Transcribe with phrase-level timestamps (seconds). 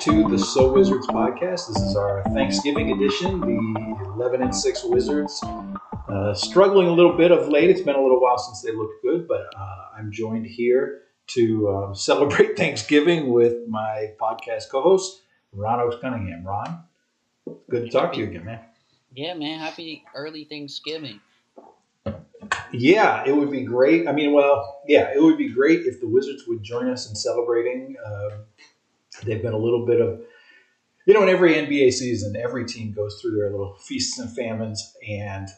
[0.00, 1.68] to the So Wizards podcast.
[1.68, 5.44] This is our Thanksgiving edition, the 11 and 6 Wizards.
[6.08, 7.68] Uh, struggling a little bit of late.
[7.68, 11.02] It's been a little while since they looked good, but uh, I'm joined here
[11.34, 15.20] to um, celebrate Thanksgiving with my podcast co host,
[15.52, 16.44] Ron Oaks Cunningham.
[16.46, 16.82] Ron,
[17.68, 18.60] good to talk to you again, man.
[19.14, 19.58] Yeah, man.
[19.58, 21.20] Happy early Thanksgiving.
[22.72, 24.08] Yeah, it would be great.
[24.08, 27.14] I mean, well, yeah, it would be great if the Wizards would join us in
[27.14, 27.96] celebrating.
[29.24, 30.20] They've been a little bit of,
[31.06, 34.94] you know, in every NBA season, every team goes through their little feasts and famines,
[35.08, 35.48] and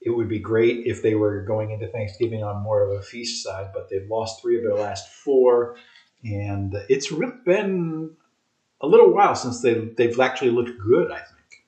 [0.00, 3.42] it would be great if they were going into Thanksgiving on more of a feast
[3.42, 5.76] side, but they've lost three of their last four,
[6.24, 8.16] and it's really been
[8.80, 11.10] a little while since they they've actually looked good.
[11.10, 11.64] I think.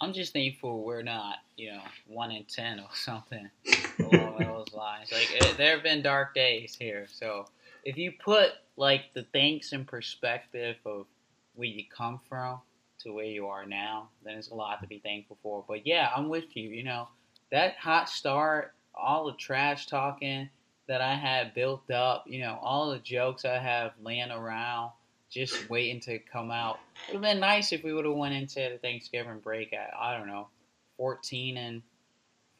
[0.00, 3.48] I'm just thankful we're not, you know, one in ten or something
[3.98, 5.10] along those lines.
[5.10, 7.46] Like it, there have been dark days here, so
[7.84, 11.06] if you put like the thanks in perspective of
[11.54, 12.60] where you come from
[13.00, 15.64] to where you are now, then it's a lot to be thankful for.
[15.66, 16.70] But yeah, I'm with you.
[16.70, 17.08] You know,
[17.50, 20.48] that hot start, all the trash talking
[20.88, 24.92] that I had built up, you know, all the jokes I have laying around,
[25.30, 26.78] just waiting to come out.
[27.08, 29.90] It would have been nice if we would have went into the Thanksgiving break at
[29.98, 30.48] I don't know,
[30.96, 31.82] 14 and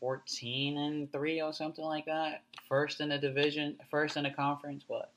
[0.00, 2.42] 14 and 3 or something like that.
[2.68, 5.10] First in the division, first in the conference, what?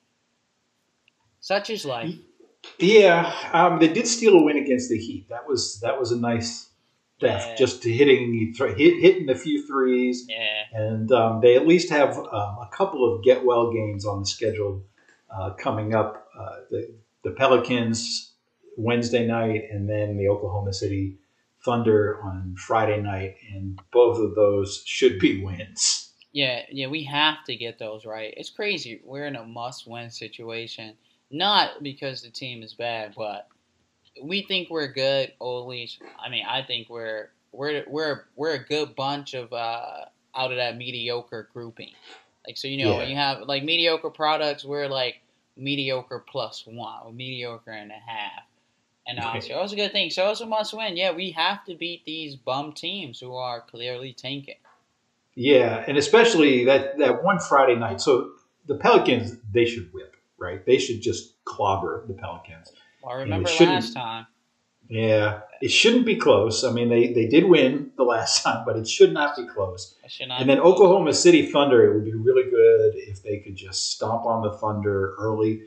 [1.41, 2.13] such is life.
[2.77, 5.27] Yeah, um, they did steal a win against the Heat.
[5.29, 6.69] That was that was a nice
[7.19, 7.55] theft, Yeah.
[7.55, 10.63] just hitting hit, hitting a few threes, Yeah.
[10.73, 12.25] and um, they at least have um,
[12.59, 14.83] a couple of get well games on the schedule
[15.35, 16.27] uh, coming up.
[16.37, 16.93] Uh, the
[17.23, 18.33] the Pelicans
[18.77, 21.17] Wednesday night, and then the Oklahoma City
[21.63, 26.13] Thunder on Friday night, and both of those should be wins.
[26.33, 28.33] Yeah, yeah, we have to get those right.
[28.37, 29.01] It's crazy.
[29.03, 30.95] We're in a must-win situation,
[31.29, 33.47] not because the team is bad, but
[34.23, 35.33] we think we're good.
[35.39, 39.51] Or at least, I mean, I think we're we're we're we're a good bunch of
[39.51, 40.05] uh,
[40.35, 41.91] out of that mediocre grouping.
[42.47, 45.21] Like so, you know, when you have like mediocre products, we're like
[45.57, 48.43] mediocre plus one, or mediocre and a half.
[49.07, 50.09] And uh, so that was a good thing.
[50.09, 50.97] So it's a must-win.
[50.97, 54.55] Yeah, we have to beat these bum teams who are clearly tanking.
[55.35, 58.01] Yeah, and especially that that one Friday night.
[58.01, 58.31] So
[58.67, 60.65] the Pelicans, they should whip, right?
[60.65, 62.71] They should just clobber the Pelicans.
[63.01, 64.27] Well, I remember last time.
[64.89, 66.65] Yeah, it shouldn't be close.
[66.65, 69.95] I mean, they, they did win the last time, but it should not be close.
[70.19, 73.91] Not And then Oklahoma City Thunder, it would be really good if they could just
[73.91, 75.61] stomp on the Thunder early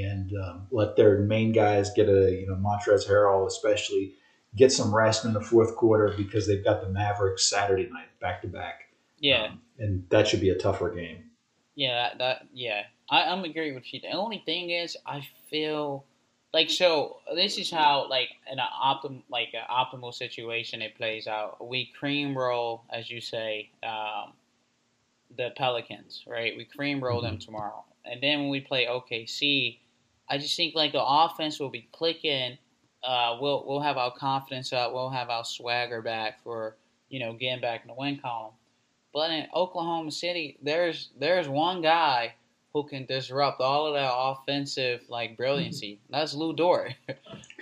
[0.00, 4.14] and um, let their main guys get a, you know, Montrezl Harrell especially,
[4.56, 8.42] get some rest in the fourth quarter because they've got the Mavericks Saturday night back
[8.42, 8.88] to back.
[9.18, 11.24] Yeah, Um, and that should be a tougher game.
[11.74, 12.82] yeah, that, that yeah.
[13.10, 14.00] I, I'm agree with you.
[14.00, 16.04] The only thing is, I feel
[16.52, 17.18] like so.
[17.34, 21.66] This is how like an optim like an optimal situation it plays out.
[21.66, 24.32] We cream roll, as you say, um,
[25.36, 26.56] the Pelicans, right?
[26.56, 29.78] We cream roll them tomorrow, and then when we play OKC,
[30.32, 32.56] I just think like the offense will be clicking.
[33.04, 34.94] Uh, we'll we'll have our confidence up.
[34.94, 36.74] We'll have our swagger back for
[37.10, 38.54] you know getting back in the win column.
[39.12, 42.32] But in Oklahoma City, there's there's one guy
[42.72, 46.00] who can disrupt all of that offensive like brilliancy.
[46.08, 46.94] That's Lu Dort.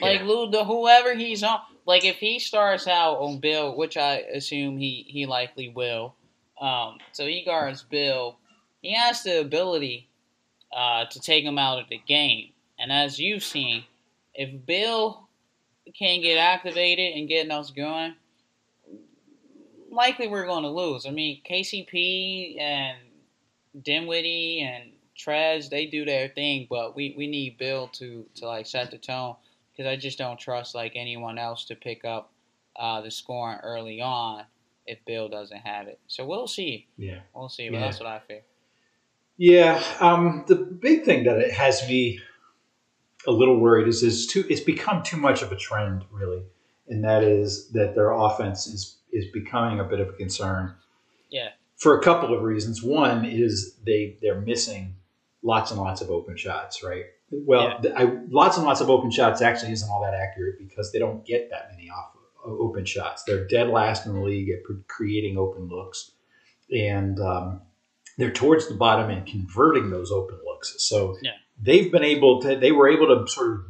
[0.01, 0.27] like Yeah.
[0.27, 1.59] Lou, the whoever he's on.
[1.87, 6.15] Like if he starts out on Bill, which I assume he he likely will.
[6.61, 8.39] Um, so he guards Bill.
[8.81, 10.09] He has the ability
[10.73, 12.51] uh, to take him out of the game.
[12.81, 13.85] And as you've seen,
[14.35, 15.29] if Bill
[15.99, 18.15] can't get activated and getting us going,
[19.91, 21.05] likely we're going to lose.
[21.05, 22.99] I mean, KCP and
[23.83, 28.67] Dinwiddie and Trez, they do their thing, but we, we need Bill to, to like
[28.67, 29.37] set the tone
[29.71, 32.33] because I just don't trust like anyone else to pick up
[32.77, 34.45] uh, the scoring early on
[34.87, 36.01] if Bill doesn't have it.
[36.07, 36.87] So we'll see.
[36.97, 37.21] Yeah.
[37.34, 37.69] We'll see.
[37.69, 37.81] But Yeah.
[37.81, 38.41] that's what I feel.
[39.37, 42.21] Yeah, um, the big thing that it has me
[43.27, 46.43] a little worried is is too it's become too much of a trend really,
[46.89, 50.75] and that is that their offense is is becoming a bit of a concern.
[51.31, 51.51] Yeah.
[51.77, 52.83] For a couple of reasons.
[52.83, 54.97] One is they they're missing
[55.43, 57.05] lots and lots of open shots, right?
[57.31, 60.93] Well, th- I, lots and lots of open shots actually isn't all that accurate because
[60.93, 62.11] they don't get that many off
[62.45, 63.23] open shots.
[63.25, 66.13] They're dead last in the league at creating open looks,
[66.71, 67.63] and um,
[68.19, 70.75] they're towards the bottom and converting those open looks.
[70.78, 71.33] So Yeah.
[71.60, 72.57] They've been able to.
[72.57, 73.60] They were able to sort of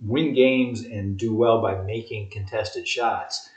[0.00, 3.48] win games and do well by making contested shots.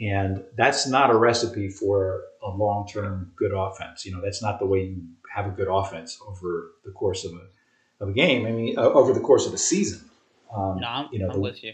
[0.00, 4.04] And that's not a recipe for a long term good offense.
[4.04, 5.02] You know, that's not the way you
[5.34, 8.46] have a good offense over the course of a, of a game.
[8.46, 10.08] I mean, uh, over the course of a season.
[10.54, 11.72] Um, no, I'm, you know, I'm the, with you.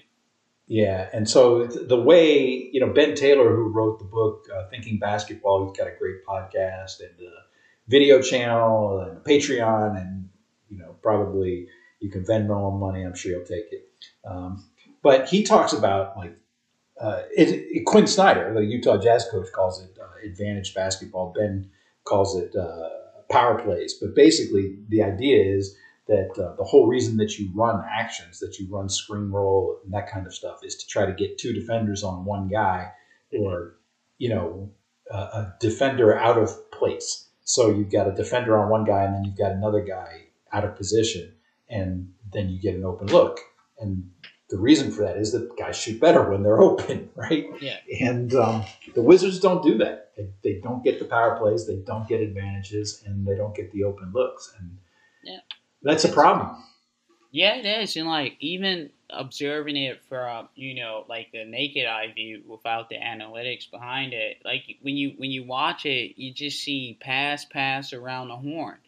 [0.66, 4.98] Yeah, and so the way you know Ben Taylor, who wrote the book uh, Thinking
[4.98, 7.32] Basketball, he's got a great podcast and a
[7.88, 10.27] video channel and a Patreon, and
[11.02, 11.68] probably
[12.00, 13.02] you can Venmo him money.
[13.02, 13.88] I'm sure he'll take it.
[14.24, 14.64] Um,
[15.02, 16.36] but he talks about like
[17.00, 21.32] uh, it, it, Quin Snyder, the Utah Jazz coach, calls it uh, advantage basketball.
[21.36, 21.70] Ben
[22.04, 22.88] calls it uh,
[23.30, 23.94] power plays.
[23.94, 25.76] But basically, the idea is
[26.08, 29.92] that uh, the whole reason that you run actions, that you run screen roll and
[29.92, 32.90] that kind of stuff, is to try to get two defenders on one guy,
[33.30, 33.76] or
[34.18, 34.70] you know,
[35.10, 37.28] a defender out of place.
[37.44, 40.64] So you've got a defender on one guy, and then you've got another guy out
[40.64, 41.32] of position,
[41.68, 43.40] and then you get an open look.
[43.78, 44.10] And
[44.50, 47.46] the reason for that is that guys shoot better when they're open, right?
[47.60, 47.78] Yeah.
[48.00, 48.64] And um,
[48.94, 50.12] the Wizards don't do that.
[50.16, 53.70] They, they, don't get the power plays, they don't get advantages, and they don't get
[53.72, 54.52] the open looks.
[54.58, 54.78] And
[55.22, 55.38] yeah.
[55.82, 56.56] that's a problem.
[57.30, 57.96] Yeah, it is.
[57.96, 62.96] And like even observing it from you know like the naked eye view without the
[62.96, 67.92] analytics behind it, like when you when you watch it, you just see pass pass
[67.92, 68.78] around the horn,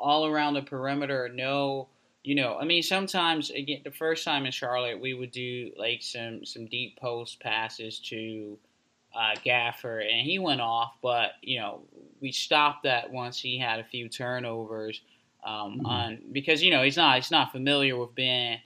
[0.00, 1.30] all around the perimeter.
[1.32, 1.88] No
[2.22, 6.02] you know, I mean, sometimes again, the first time in Charlotte, we would do like
[6.02, 8.58] some some deep post passes to
[9.14, 10.92] uh, Gafford, and he went off.
[11.00, 11.80] But you know,
[12.20, 15.00] we stopped that once he had a few turnovers
[15.44, 15.86] um, mm-hmm.
[15.86, 18.58] on because you know he's not he's not familiar with being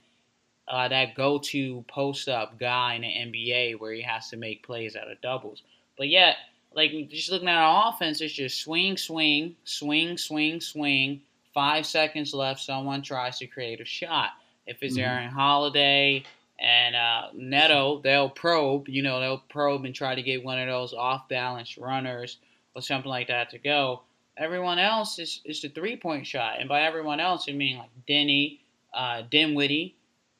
[0.67, 4.65] uh, that go to post up guy in the NBA where he has to make
[4.65, 5.63] plays out of doubles.
[5.97, 6.35] But yet,
[6.73, 11.21] like just looking at our offense, it's just swing, swing, swing, swing, swing
[11.55, 14.31] five seconds left, someone tries to create a shot.
[14.67, 15.09] If it's mm-hmm.
[15.09, 16.23] Aaron Holiday
[16.59, 18.87] and uh, Neto, they'll probe.
[18.87, 22.37] You know, they'll probe and try to get one of those off balance runners
[22.75, 24.03] or something like that to go.
[24.37, 26.59] Everyone else is, is the three point shot.
[26.59, 28.59] And by everyone else, I mean like Deni,
[28.93, 29.95] uh, Dinwiddie,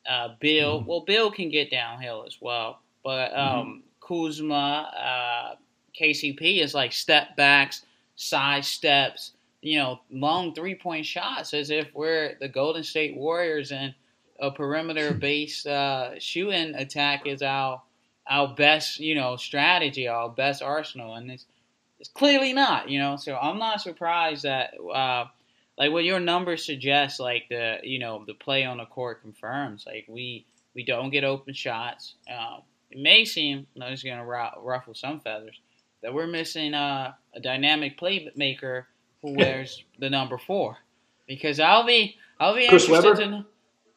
[0.08, 0.80] uh, Beal.
[0.80, 0.90] Mm-hmm.
[0.90, 2.82] Well, Bill can get downhill as well.
[3.04, 3.40] But mm-hmm.
[3.40, 3.80] um, mm-hmm.
[4.06, 5.56] Kuzma, uh,
[6.00, 7.86] KCP is like step backs,
[8.18, 9.32] side steps,
[9.62, 13.94] you know, long three point shots as if we're the Golden State Warriors and
[14.40, 17.82] a perimeter based uh, shooting attack is our
[18.28, 21.46] our best, you know, strategy, our best arsenal, and it's
[22.00, 23.16] it's clearly not, you know.
[23.16, 25.26] So I'm not surprised that, uh,
[25.78, 29.86] like, what your numbers suggest, like the you know the play on the court confirms,
[29.86, 32.16] like we we don't get open shots.
[32.30, 32.62] Um,
[32.92, 35.60] it may seem, I'm just gonna ruffle some feathers,
[36.02, 38.86] that we're missing uh, a dynamic playmaker
[39.22, 40.78] who wears the number four,
[41.28, 43.22] because I'll be I'll be Chris interested Webber?
[43.22, 43.46] in.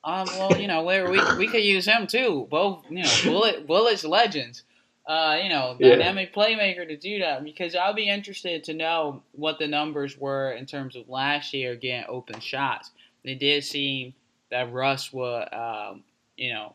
[0.05, 2.47] Um, well, you know, where we we could use him too.
[2.50, 4.62] Both, you know, bullet bullets legends.
[5.06, 6.43] Uh, you know, dynamic yeah.
[6.43, 10.67] playmaker to do that because I'll be interested to know what the numbers were in
[10.67, 12.91] terms of last year getting open shots.
[13.25, 14.12] It did seem
[14.50, 16.05] that Russ would, um,
[16.37, 16.75] you know,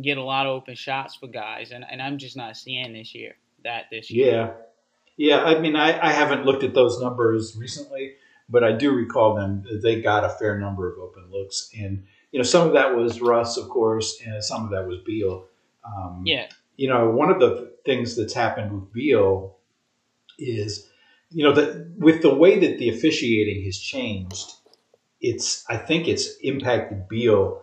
[0.00, 3.14] get a lot of open shots for guys, and, and I'm just not seeing this
[3.14, 4.32] year that this year.
[4.32, 4.50] Yeah,
[5.16, 8.14] yeah, I mean, I, I haven't looked at those numbers recently,
[8.48, 9.64] but I do recall them.
[9.82, 13.20] They got a fair number of open looks, and you know, some of that was
[13.20, 15.46] Russ, of course, and some of that was Beal.
[15.84, 16.46] Um, yeah.
[16.76, 19.58] You know, one of the things that's happened with Beal
[20.38, 20.88] is,
[21.30, 24.52] you know, that with the way that the officiating has changed,
[25.20, 27.62] it's I think it's impacted Beal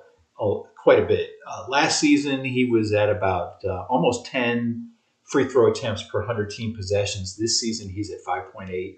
[0.78, 1.32] quite a bit.
[1.48, 4.89] Uh, last season, he was at about uh, almost ten
[5.30, 7.38] free throw attempts per 100 team possessions.
[7.38, 8.96] This season, he's at 5.8.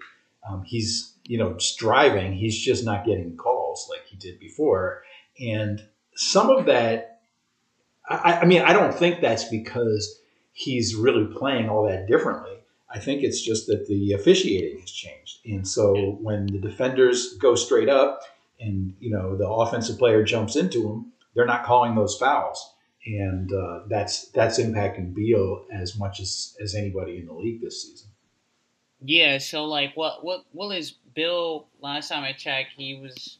[0.48, 2.32] Um, he's, you know, striving.
[2.32, 5.02] He's just not getting calls like he did before.
[5.38, 5.82] And
[6.16, 7.20] some of that,
[8.08, 10.20] I, I mean, I don't think that's because
[10.52, 12.56] he's really playing all that differently.
[12.90, 15.38] I think it's just that the officiating has changed.
[15.44, 18.20] And so when the defenders go straight up
[18.60, 22.72] and, you know, the offensive player jumps into them, they're not calling those fouls
[23.04, 27.82] and uh, that's that's impacting Beal as much as as anybody in the league this
[27.82, 28.08] season.
[29.00, 29.38] Yeah.
[29.38, 31.66] So like, what what what is Bill?
[31.80, 33.38] Last time I checked, he was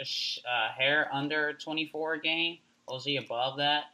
[0.00, 2.58] a sh- uh, hair under twenty four a game.
[2.88, 3.84] Was he above that?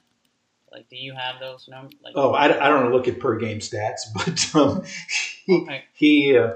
[0.70, 1.94] Like, do you have those numbers?
[2.04, 4.84] Like, oh, I, I don't look at per game stats, but um,
[5.46, 5.84] he okay.
[5.94, 6.54] he uh,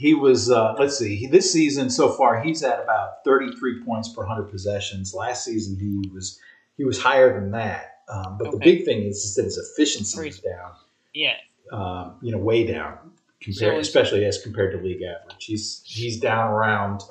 [0.00, 4.08] he was uh, let's see he, this season so far he's at about 33 points
[4.08, 6.40] per 100 possessions last season he was
[6.80, 7.98] he was higher than that.
[8.08, 8.56] Um, but okay.
[8.56, 10.72] the big thing is, is that his efficiency is down.
[11.12, 11.34] Yeah.
[11.70, 12.96] Um, you know, way down
[13.42, 15.44] compared, so especially as compared to league average.
[15.44, 17.02] He's he's down around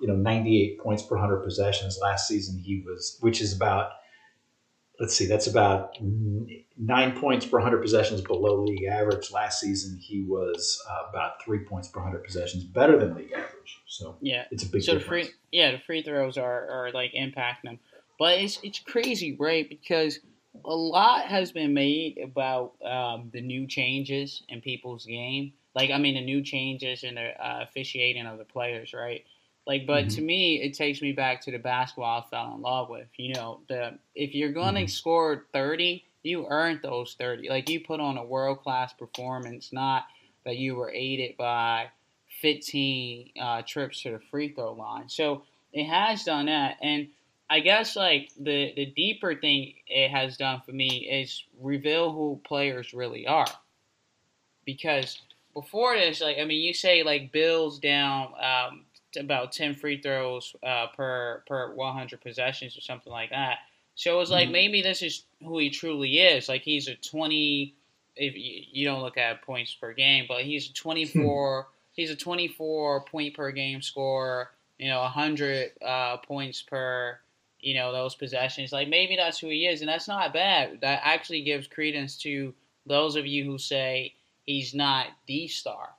[0.00, 1.98] you know 98 points per 100 possessions.
[2.00, 3.94] Last season he was, which is about
[5.00, 5.96] let's see, that's about
[6.78, 9.32] nine points per 100 possessions below league average.
[9.32, 13.82] Last season he was uh, about three points per 100 possessions better than league average.
[13.88, 15.26] So yeah, it's a big so difference.
[15.26, 17.80] The free, yeah, the free throws are, are like impacting him.
[18.18, 19.68] But it's it's crazy, right?
[19.68, 20.20] Because
[20.64, 25.52] a lot has been made about um, the new changes in people's game.
[25.74, 29.24] Like, I mean, the new changes in the uh, officiating of the players, right?
[29.66, 30.14] Like, but Mhm.
[30.14, 33.08] to me, it takes me back to the basketball I fell in love with.
[33.18, 34.90] You know, the if you're going to Mhm.
[34.90, 37.48] score thirty, you earned those thirty.
[37.48, 40.06] Like, you put on a world class performance, not
[40.44, 41.90] that you were aided by
[42.40, 45.08] fifteen uh, trips to the free throw line.
[45.08, 45.42] So
[45.72, 47.08] it has done that, and
[47.48, 52.40] I guess like the the deeper thing it has done for me is reveal who
[52.44, 53.46] players really are.
[54.64, 55.20] Because
[55.54, 58.84] before this, like I mean, you say like Bill's down um,
[59.18, 63.58] about ten free throws uh, per per one hundred possessions or something like that.
[63.94, 64.52] So it's like Mhm.
[64.52, 66.48] maybe this is who he truly is.
[66.48, 67.74] Like he's a twenty.
[68.16, 71.68] If you, you don't look at points per game, but he's a twenty four.
[71.92, 74.50] he's a twenty four point per game scorer.
[74.78, 77.18] You know, hundred uh, points per
[77.60, 78.72] you know those possessions.
[78.72, 80.80] Like maybe that's who he is, and that's not bad.
[80.82, 82.54] That actually gives credence to
[82.86, 85.90] those of you who say he's not the star.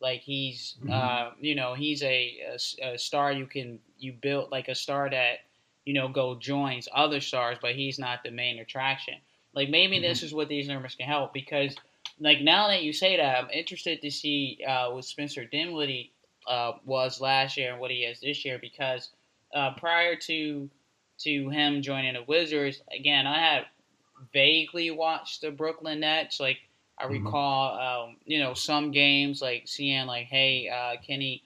[0.00, 0.90] Like he's, Mhm.
[0.90, 2.58] uh, you know, he's a
[2.96, 5.40] star you can you build like a star that
[5.84, 9.14] you know go joins other stars, but he's not the main attraction.
[9.54, 11.74] Like maybe this is what these numbers can help because
[12.20, 16.12] like now that you say that, I'm interested to see uh, what Spencer Dinwiddie
[16.46, 19.10] uh, was last year and what he is this year because
[19.54, 20.70] uh, prior to
[21.18, 23.66] to him joining the Wizards, again, I had
[24.32, 26.40] vaguely watched the Brooklyn Nets.
[26.40, 26.58] Like
[26.98, 27.24] I Mhm.
[27.24, 31.42] recall, um, you know, some games like seeing like, hey, uh, Kenny,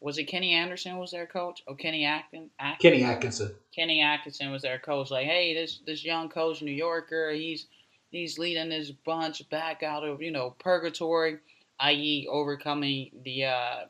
[0.00, 1.62] was it Kenny Anderson was their coach?
[1.66, 2.90] Oh, Kenny Atkin, Atkin?
[2.92, 3.54] Kenny Atkinson.
[3.74, 5.10] Kenny Atkinson was their coach.
[5.10, 7.66] Like, hey, this this young coach, New Yorker, he's
[8.10, 11.38] he's leading this bunch back out of you know purgatory,
[11.80, 13.84] i.e., overcoming the uh,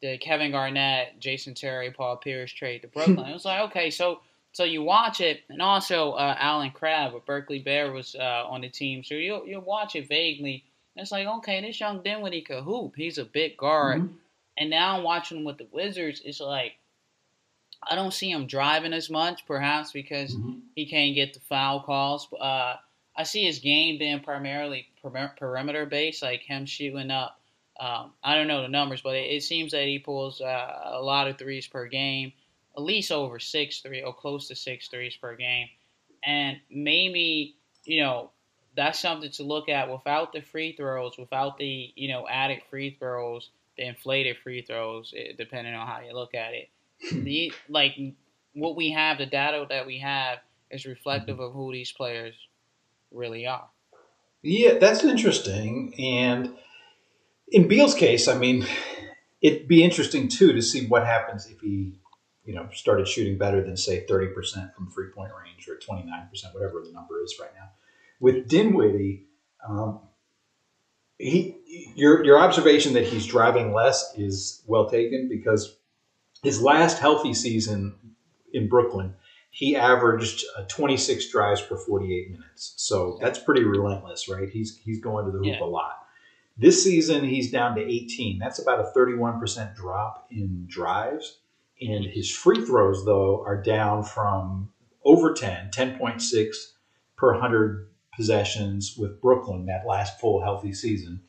[0.00, 3.18] the Kevin Garnett, Jason Terry, Paul Pierce trade to Brooklyn.
[3.28, 4.20] it was like, okay, so
[4.52, 8.60] so you watch it, and also uh, Allen Crabbe with Berkeley Bear was uh, on
[8.62, 10.64] the team, so you you watch it vaguely.
[10.96, 12.94] And it's like, okay, this young Dinwiddie could hoop.
[12.96, 14.00] He's a big guard.
[14.02, 14.14] Mhm.
[14.58, 16.20] And now I'm watching him with the Wizards.
[16.24, 16.72] It's like
[17.82, 20.60] I don't see him driving as much, perhaps because Mhm.
[20.74, 22.28] he can't get the foul calls.
[22.32, 22.76] Uh,
[23.16, 27.40] I see his game being primarily per- perimeter based, like him shooting up.
[27.78, 31.00] Um, I don't know the numbers, but it, it seems that he pulls uh, a
[31.00, 32.32] lot of threes per game,
[32.76, 35.68] at least over six three or close to six threes per game.
[36.24, 38.30] And maybe you know
[38.76, 42.96] that's something to look at without the free throws, without the you know added free
[42.98, 46.68] throws, the inflated free throws, eh, depending on how you look at it.
[47.24, 47.96] the like
[48.54, 50.38] what we have, the data that we have
[50.70, 52.34] is reflective of who these players
[53.10, 53.68] really are.
[54.42, 55.94] Yeah, that's interesting.
[55.98, 56.56] And
[57.48, 58.66] in Beal's case, I mean,
[59.42, 61.98] it'd be interesting too to see what happens if he,
[62.50, 66.02] you know, started shooting better than say thirty percent from three point range or twenty
[66.04, 67.70] nine percent, whatever the number is right now.
[68.18, 69.26] With Dinwiddie,
[69.66, 70.00] um,
[71.16, 71.56] he
[71.94, 75.76] your your observation that he's driving less is well taken because
[76.42, 77.94] his last healthy season
[78.52, 79.14] in Brooklyn,
[79.50, 82.74] he averaged uh, 26 drives per 48 minutes.
[82.78, 84.48] So that's pretty relentless, right?
[84.48, 85.62] He's he's going to the hoop Yeah.
[85.62, 85.98] a lot.
[86.58, 88.40] This season, he's down to 18.
[88.40, 91.38] That's about a 31% drop in drives.
[91.80, 94.70] And his free throws, though, are down from
[95.04, 96.56] over 10, 10.6
[97.16, 101.22] per 100 possessions with Brooklyn that last full healthy season.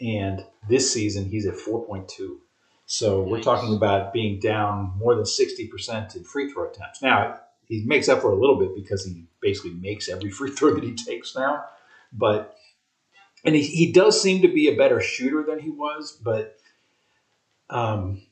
[0.00, 2.38] And this season, he's at 4.2.
[2.86, 7.02] So we're talking about being down more than 60% in free throw attempts.
[7.02, 10.74] Now, he makes up for a little bit because he basically makes every free throw
[10.74, 11.64] that he takes now.
[12.12, 12.56] But,
[13.44, 16.56] and he, he does seem to be a better shooter than he was, but
[17.68, 18.22] um,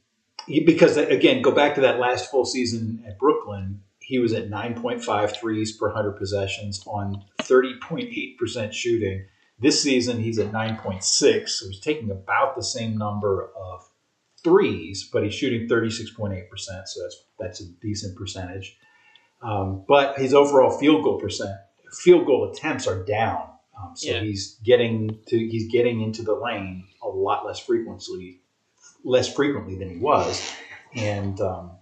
[0.65, 5.37] because, again, go back to that last full season at Brooklyn, he was at 9.5
[5.37, 9.26] threes per 100 possessions on 30.8% shooting.
[9.59, 13.88] This season, he's at 9.6, so he's taking about the same number of
[14.45, 18.79] threes, but he's shooting 36.8%, so that's that's a decent percentage.
[19.43, 21.50] Um, but his overall field goal percent,
[22.03, 23.49] field goal attempts are down.
[23.79, 24.21] Um, so Yeah.
[24.21, 28.41] he's getting to he's getting into the lane a lot less frequently,
[29.07, 30.53] less frequently than he was,
[30.95, 31.73] and um,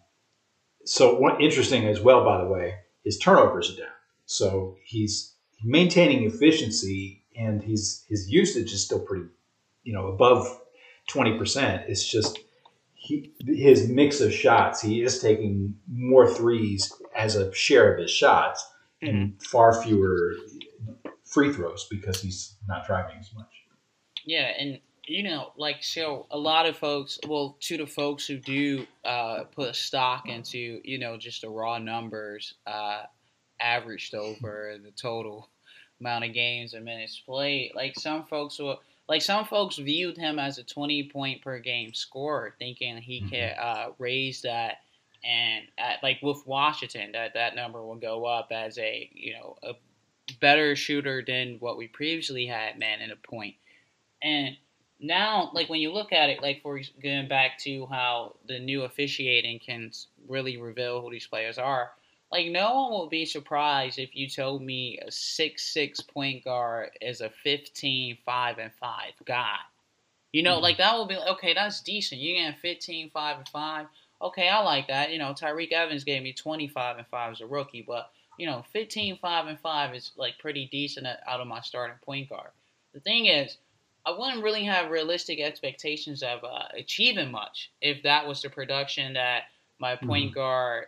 [0.85, 3.93] so what interesting as well, by the way, his turnovers are down.
[4.26, 9.26] So he's maintaining efficiency, and he's his usage is still pretty,
[9.83, 10.61] you know, above
[11.09, 11.85] twenty percent.
[11.88, 12.38] It's just
[12.95, 14.81] he, his mix of shots.
[14.81, 18.64] He is taking more threes as a share of his shots,
[19.02, 20.35] and far fewer
[21.25, 23.47] free throws because he's not driving as much.
[24.25, 27.18] Yeah, and you know, like so, a lot of folks.
[27.26, 31.78] Well, to the folks who do uh, put stock into you know just the raw
[31.78, 33.02] numbers, uh,
[33.61, 35.50] averaged over the total
[36.00, 37.73] amount of games and minutes played.
[37.75, 41.94] Like some folks will, like some folks viewed him as a 20 point per game
[41.94, 43.28] scorer, thinking he mm-hmm.
[43.28, 44.78] can uh, raise that.
[45.25, 49.56] And at, like with Washington, that that number will go up as a you know
[49.62, 49.73] a
[50.40, 53.54] better shooter than what we previously had, man, in a point.
[54.23, 54.56] And
[55.06, 58.82] now, like when you look at it, like for going back to how the new
[58.82, 59.90] officiating can
[60.28, 61.90] really reveal who these players are.
[62.32, 66.90] Like no one will be surprised if you told me a six six point guard
[67.00, 69.56] is a 15 5 and 5 guy.
[70.32, 70.62] You know, mm-hmm.
[70.62, 72.20] like that will be okay, that's decent.
[72.20, 73.87] You get 15 5 and 5.
[74.23, 75.12] Okay, I like that.
[75.12, 78.64] You know, Tyreke Evans gave me 25 and 5 as a rookie, but you know,
[78.73, 82.50] 15 5 and 5 is like pretty decent out of my starting point guard.
[82.94, 83.58] The thing is,
[84.06, 89.14] I wouldn't really have realistic expectations of uh, achieving much if that was the production
[89.14, 89.44] that
[89.78, 90.40] my point mm-hmm.
[90.40, 90.87] guard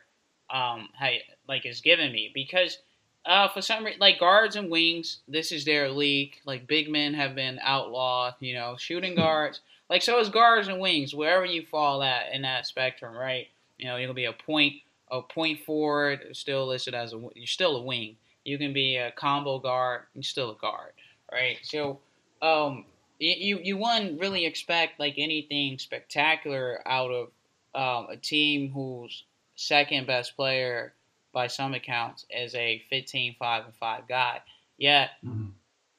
[0.50, 1.14] um had,
[1.48, 2.30] like is giving me.
[2.32, 2.78] Because
[3.24, 6.36] uh for some reason like guards and wings this is their league.
[6.44, 9.20] Like big men have been outlawed you know shooting hmm.
[9.20, 9.60] guards.
[9.88, 11.14] Like so is guards and wings.
[11.14, 14.74] Wherever you fall at in that spectrum right you know you'll be a point
[15.10, 18.16] a point forward still listed as a you're still a wing.
[18.44, 20.92] You can be a combo guard you're still a guard
[21.32, 21.56] right?
[21.62, 21.98] So
[22.40, 22.84] um
[23.18, 27.28] you you wouldn't really expect like anything spectacular out of
[27.74, 30.94] um, a team whose second best player
[31.32, 34.40] by some accounts is a 15 5 and 5 guy
[34.78, 35.48] yet mm-hmm.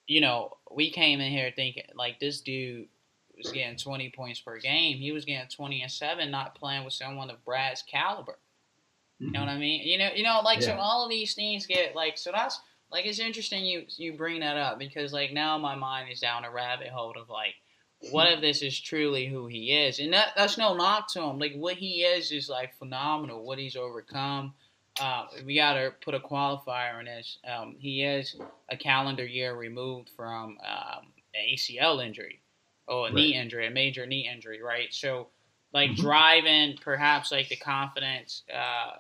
[0.07, 2.87] you know we came in here thinking like this dude
[3.35, 6.93] was getting 20 points per game he was getting 20 and 7 not playing with
[6.93, 8.37] someone of brad's caliber
[9.21, 9.25] mm-hmm.
[9.25, 10.67] you know what i mean you know you know like yeah.
[10.67, 12.59] so all of these things get like so that's
[12.91, 16.45] like it's interesting you you bring that up because like now my mind is down
[16.45, 17.55] a rabbit hole of like
[18.11, 19.99] what if this is truly who he is?
[19.99, 21.39] And that that's no knock to him.
[21.39, 24.53] Like what he is is like phenomenal what he's overcome.
[24.99, 27.37] Uh, we gotta put a qualifier on this.
[27.47, 28.35] Um, he is
[28.69, 32.39] a calendar year removed from um, an acl injury
[32.87, 33.13] or a right.
[33.13, 34.93] knee injury a major knee injury right?
[34.93, 35.27] So
[35.73, 36.01] like mm-hmm.
[36.01, 38.97] driving perhaps like the confidence uh,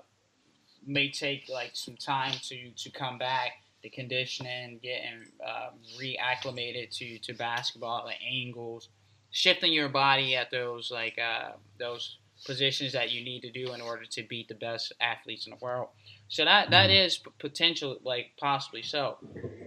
[0.85, 3.51] may take like some time to to come back
[3.83, 8.89] the conditioning, getting um, reacclimated to to basketball, the angles,
[9.31, 13.81] shifting your body at those like uh, those positions that you need to do in
[13.81, 15.89] order to beat the best athletes in the world.
[16.27, 17.05] So that that mm-hmm.
[17.05, 19.17] is potential, like possibly so.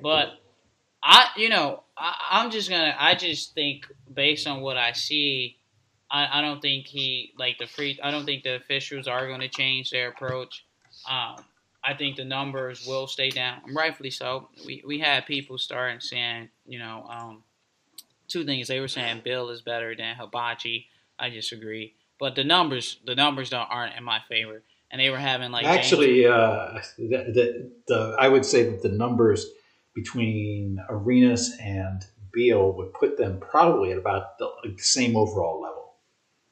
[0.02, 0.40] But
[1.02, 2.94] I, you know, I, I'm just gonna.
[2.98, 5.56] I just think based on what I see,
[6.10, 7.98] I, I don't think he like the free.
[8.02, 10.64] I don't think the officials are going to change their approach.
[11.08, 11.44] Um,
[11.82, 14.48] I think the numbers will stay down, rightfully so.
[14.66, 17.42] We we had people starting saying, you know, um,
[18.28, 18.68] two things.
[18.68, 20.86] They were saying Beal is better than Hibachi.
[21.18, 24.62] I disagree, but the numbers the numbers don't aren't in my favor.
[24.92, 28.88] And they were having like actually, uh, the, the, the I would say that the
[28.88, 29.46] numbers
[29.94, 35.94] between Arenas and Beal would put them probably at about the, same overall level.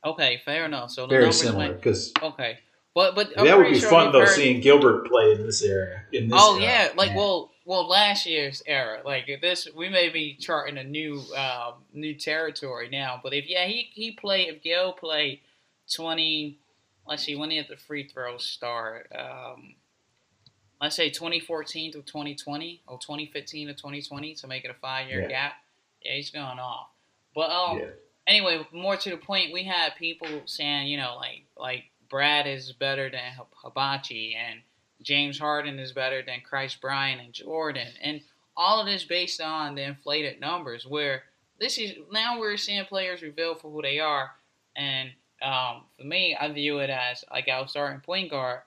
[0.05, 0.91] Okay, fair enough.
[0.91, 2.59] So very similar because okay,
[2.99, 4.31] but but that would be sure fun though, heard...
[4.31, 6.03] seeing Gilbert play in this era.
[6.13, 6.65] In this oh era.
[6.65, 11.23] yeah, like well, well, last year's era, like this, we may be charting a new
[11.37, 13.21] um, new territory now.
[13.23, 15.39] But if yeah, he he played if Gil played
[15.95, 16.59] twenty.
[17.07, 19.13] Let's see when he did the free throws start.
[19.17, 19.77] Um,
[20.81, 25.23] let's say 2014 to 2020 or 2015 to 2020 to make it a five year
[25.23, 25.29] yeah.
[25.29, 25.53] gap.
[26.03, 26.89] Yeah, he's going off.
[27.35, 27.87] But um, yeah.
[28.27, 32.73] anyway, more to the point, we had people saying, you know, like like Brad is
[32.73, 33.21] better than
[33.63, 34.61] Hibachi, and
[35.03, 38.21] James Harden is better than Chris Bryant and Jordan, and
[38.57, 40.87] all of this based on the inflated numbers.
[40.87, 41.23] Where
[41.61, 44.31] this is now we're seeing players reveal for who they are,
[44.77, 45.11] and
[45.43, 48.61] um, for me, I view it as like our starting point guard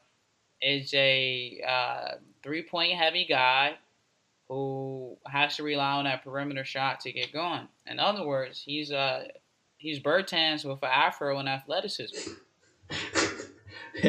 [0.61, 3.75] is a uh, three point heavy guy
[4.47, 7.67] who has to rely on that perimeter shot to get going.
[7.87, 9.25] In other words, he's uh
[9.77, 12.31] he's Bertans with an afro and athleticism.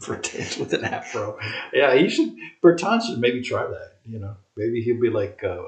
[0.00, 1.38] Bertans with an afro.
[1.72, 2.34] Yeah, he should.
[2.62, 3.98] Bertans should maybe try that.
[4.04, 5.42] You know, maybe he'll be like.
[5.44, 5.62] Uh,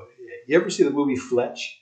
[0.46, 1.80] you ever see the movie Fletch?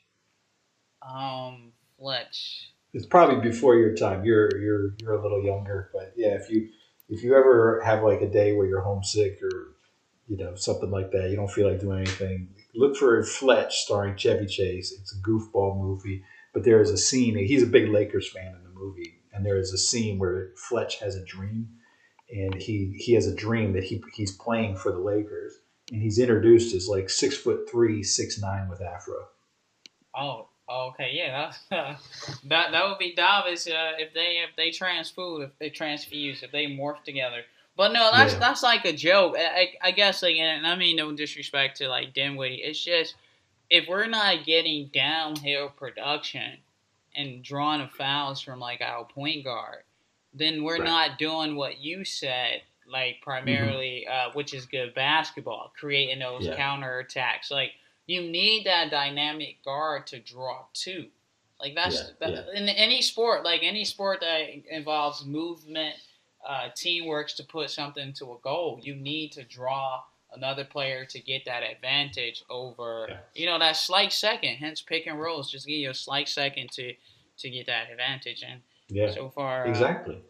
[1.02, 2.72] Um, Fletch.
[2.94, 4.24] It's probably before your time.
[4.24, 6.68] You're you're you're a little younger, but yeah, if you
[7.08, 9.74] if you ever have like a day where you're homesick or
[10.28, 12.48] you know something like that, you don't feel like doing anything.
[12.74, 14.92] Look for Fletch, starring Chevy Chase.
[14.92, 17.36] It's a goofball movie, but there is a scene.
[17.36, 20.98] He's a big Lakers fan in the movie, and there is a scene where Fletch
[21.00, 21.68] has a dream,
[22.30, 25.54] and he he has a dream that he he's playing for the Lakers,
[25.90, 29.28] and he's introduced as like six foot three, six nine with afro.
[30.14, 31.98] Oh, okay, yeah, that
[32.44, 36.50] that that would be Davis uh, if they if they transfuse if they transfuse if
[36.52, 37.42] they morph together.
[37.76, 38.38] But no, that's Yeah.
[38.38, 39.34] that's like a joke.
[39.38, 42.56] I, I I guess like, and I mean no disrespect to like Dinwiddie.
[42.62, 43.14] It's just
[43.70, 46.58] if we're not getting downhill production
[47.14, 49.84] and drawing a fouls from like our point guard,
[50.32, 50.84] then we're Right.
[50.84, 52.62] not doing what you said.
[52.86, 56.56] Like primarily, uh, which is good basketball, creating those Yeah.
[56.56, 57.50] counter attacks.
[57.50, 57.72] Like
[58.06, 61.10] you need that dynamic guard to draw too.
[61.60, 65.96] Like that's Yeah, that, in any sport, like any sport that involves movement,
[66.44, 66.70] uh,
[67.36, 68.80] to put something to a goal.
[68.82, 70.02] You need to draw
[70.34, 74.56] another player to get that advantage over, you know, that slight second.
[74.56, 76.94] Hence, pick and rolls just give you a slight second to
[77.38, 78.42] to get that advantage.
[78.46, 79.10] And Yeah.
[79.10, 80.22] so far, uh, Exactly.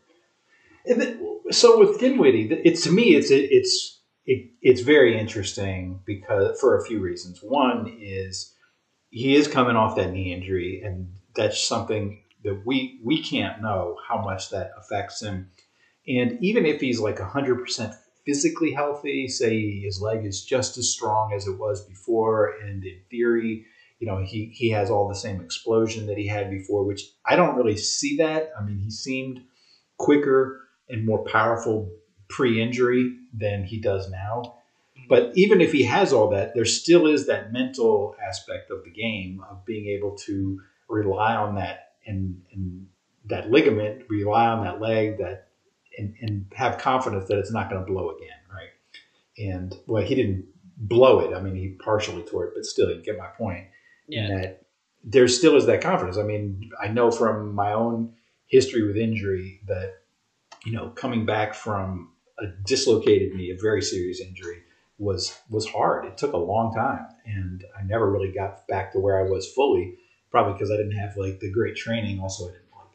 [0.87, 6.59] And then, so with Dinwiddie, it's to me, it's it's it, it's very interesting because
[6.61, 7.41] for a few reasons.
[7.43, 8.55] One is
[9.11, 13.97] he is coming off that knee injury, and that's something that we we can't know
[14.09, 15.51] how much that affects him.
[16.07, 20.93] And even if he's like hundred percent physically healthy, say his leg is just as
[20.93, 23.67] strong as it was before, and in theory,
[23.99, 27.37] you know, he he has all the same explosion that he had before, which I
[27.37, 28.51] don't really see that.
[28.59, 29.41] I mean, he seemed
[29.97, 31.91] quicker and more powerful
[32.29, 34.57] pre-injury than he does now.
[35.09, 38.91] But even if he has all that, there still is that mental aspect of the
[38.91, 42.87] game of being able to rely on that and, and
[43.27, 45.49] that ligament, rely on that leg, that
[45.99, 48.71] and, and have confidence that it's not going to blow again, right?
[49.39, 51.35] And well, he didn't blow it.
[51.35, 53.67] I mean, he partially tore it, but still, you get my point
[54.09, 54.63] yeah, that
[55.05, 56.19] there still is that confidence.
[56.19, 58.15] I mean, I know from my own
[58.47, 59.95] history with injury that,
[60.65, 64.63] you know, coming back from a dislocated knee, a very serious injury,
[64.99, 66.05] was was hard.
[66.05, 69.51] It took a long time, and I never really got back to where I was
[69.53, 69.97] fully.
[70.31, 72.21] Probably because I didn't have like the great training.
[72.21, 72.89] Also, I didn't like,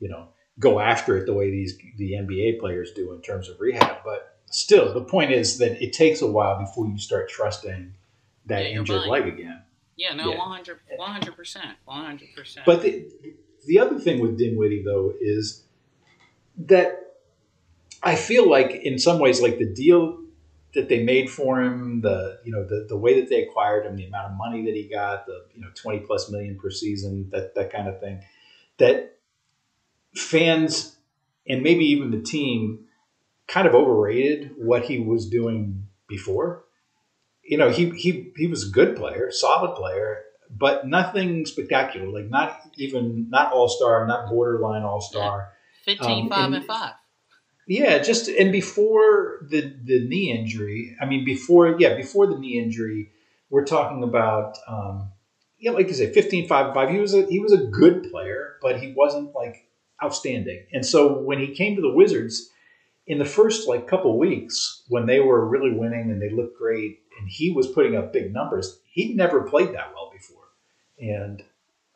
[0.00, 0.28] you know,
[0.60, 3.98] go after it the way these the NBA players do in terms of rehab.
[4.04, 7.94] But still, the point is that it takes a while before you start trusting
[8.46, 9.62] that Yeah, injured leg again.
[9.96, 10.38] yeah, no, Yeah.
[10.38, 12.66] 100 percent, one hundred percent.
[12.66, 13.06] But the,
[13.66, 15.64] the other thing with Dinwiddie, though, is
[16.66, 17.16] that
[18.02, 20.18] I feel like in some ways, like the deal
[20.74, 23.96] that they made for him, the you know the, the way that they acquired him,
[23.96, 27.28] the amount of money that he got, the you know twenty plus million per season,
[27.30, 28.22] that that kind of thing,
[28.78, 29.18] that
[30.14, 30.96] fans
[31.48, 32.86] and maybe even the team
[33.46, 36.64] kind of overrated what he was doing before.
[37.42, 42.08] You know, he he he was a good player, solid player, but nothing spectacular.
[42.08, 45.52] Like not even not all star, not borderline all star.
[45.84, 46.94] 15, um, 5, and- and 5.
[47.66, 52.58] Yeah, just and before the the knee injury, I mean before yeah, before the knee
[52.58, 53.12] injury,
[53.48, 55.12] we're talking about um
[55.58, 56.90] yeah, like you say, 15 5 5.
[56.90, 59.68] He was a he was a good player, but he wasn't like
[60.02, 60.66] outstanding.
[60.72, 62.50] And so when he came to the Wizards
[63.06, 67.00] in the first like couple weeks when they were really winning and they looked great
[67.18, 70.48] and he was putting up big numbers, he'd never played that well before.
[70.98, 71.42] And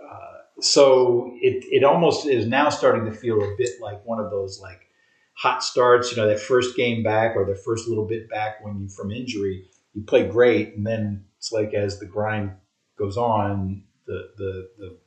[0.01, 4.31] uh, so it, it almost is now starting to feel a bit like one of
[4.31, 4.88] those like
[5.35, 8.81] hot starts, you know, that first game back or the first little bit back when
[8.81, 12.53] you from injury, you play great, and then it's like as the grind
[12.99, 14.99] goes on, the the the,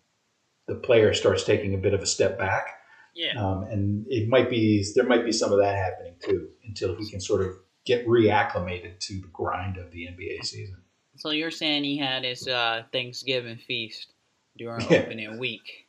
[0.68, 2.77] the player starts taking a bit of a step back,
[3.18, 3.34] Yeah.
[3.44, 7.10] um, and it might be there might be some of that happening too until he
[7.10, 10.78] can sort of get reacclimated to the grind of the NBA season.
[11.16, 14.14] So you're saying he had his uh, Thanksgiving feast
[14.58, 15.00] during Yeah.
[15.00, 15.88] opening week,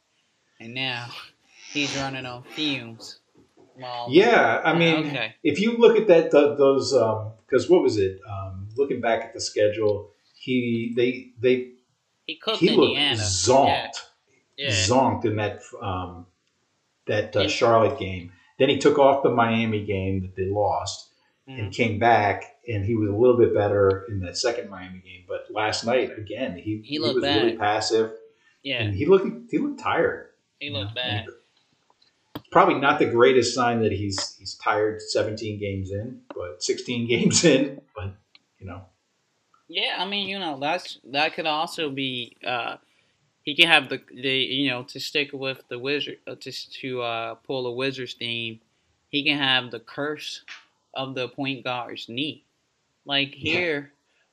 [0.59, 1.09] and now
[1.73, 3.21] he's running on fumes.
[3.77, 5.35] Well, Yeah, I mean, okay.
[5.45, 6.93] if you look at that, th those,
[7.47, 8.21] because what was it?
[8.29, 11.73] Um, looking back at the schedule, he they they
[12.27, 13.21] He cooked he looked Indiana.
[13.21, 13.97] zonked,
[14.57, 14.71] Yeah.
[14.71, 16.27] zonked in that um,
[17.09, 18.33] that uh, Charlotte game.
[18.59, 21.07] Then he took off the Miami game that they lost
[21.49, 21.59] Mhm.
[21.59, 25.25] and came back, and he was a little bit better in that second Miami game.
[25.27, 28.13] But last night again, he He looked was really passive,
[28.63, 30.31] Yeah, and he looked he looked tired.
[30.61, 31.27] he looked know, bad.
[32.51, 37.45] Probably not the greatest sign that he's he's tired 17 games in, but 16 games
[37.45, 38.15] in, but
[38.59, 38.83] you know,
[39.69, 42.37] Yeah, I mean, you know, that's that could also be.
[42.45, 42.77] Uh,
[43.49, 47.03] he can have the the you know to stick with the wizard uh, to to
[47.03, 48.61] uh, pull a wizards theme.
[49.09, 50.43] He can have the curse
[50.95, 52.45] of the point guard's knee.
[53.05, 53.53] Like Yeah.
[53.53, 53.93] here,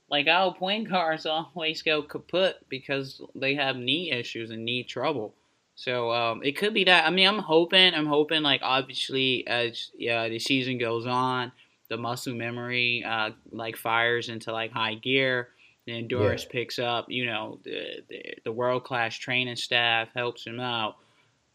[0.09, 5.33] like our point guards always go kaput because they have knee issues and knee trouble.
[5.75, 7.05] So um, it could be that.
[7.05, 7.93] I mean, I'm hoping.
[7.93, 8.43] I'm hoping.
[8.43, 11.51] Like obviously, as yeah, the season goes on,
[11.89, 15.49] the muscle memory uh, like fires into like high gear.
[15.85, 17.05] The endurance picks up.
[17.09, 20.95] You know, the the, the world class training staff helps him out.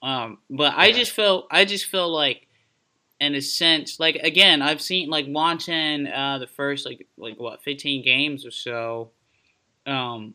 [0.02, 2.46] Um, but I just feel I just feel like
[3.20, 7.62] in a sense, like again, I've seen like watching uh, the first like like what
[7.62, 9.10] fifteen games or so.
[9.86, 10.34] Um,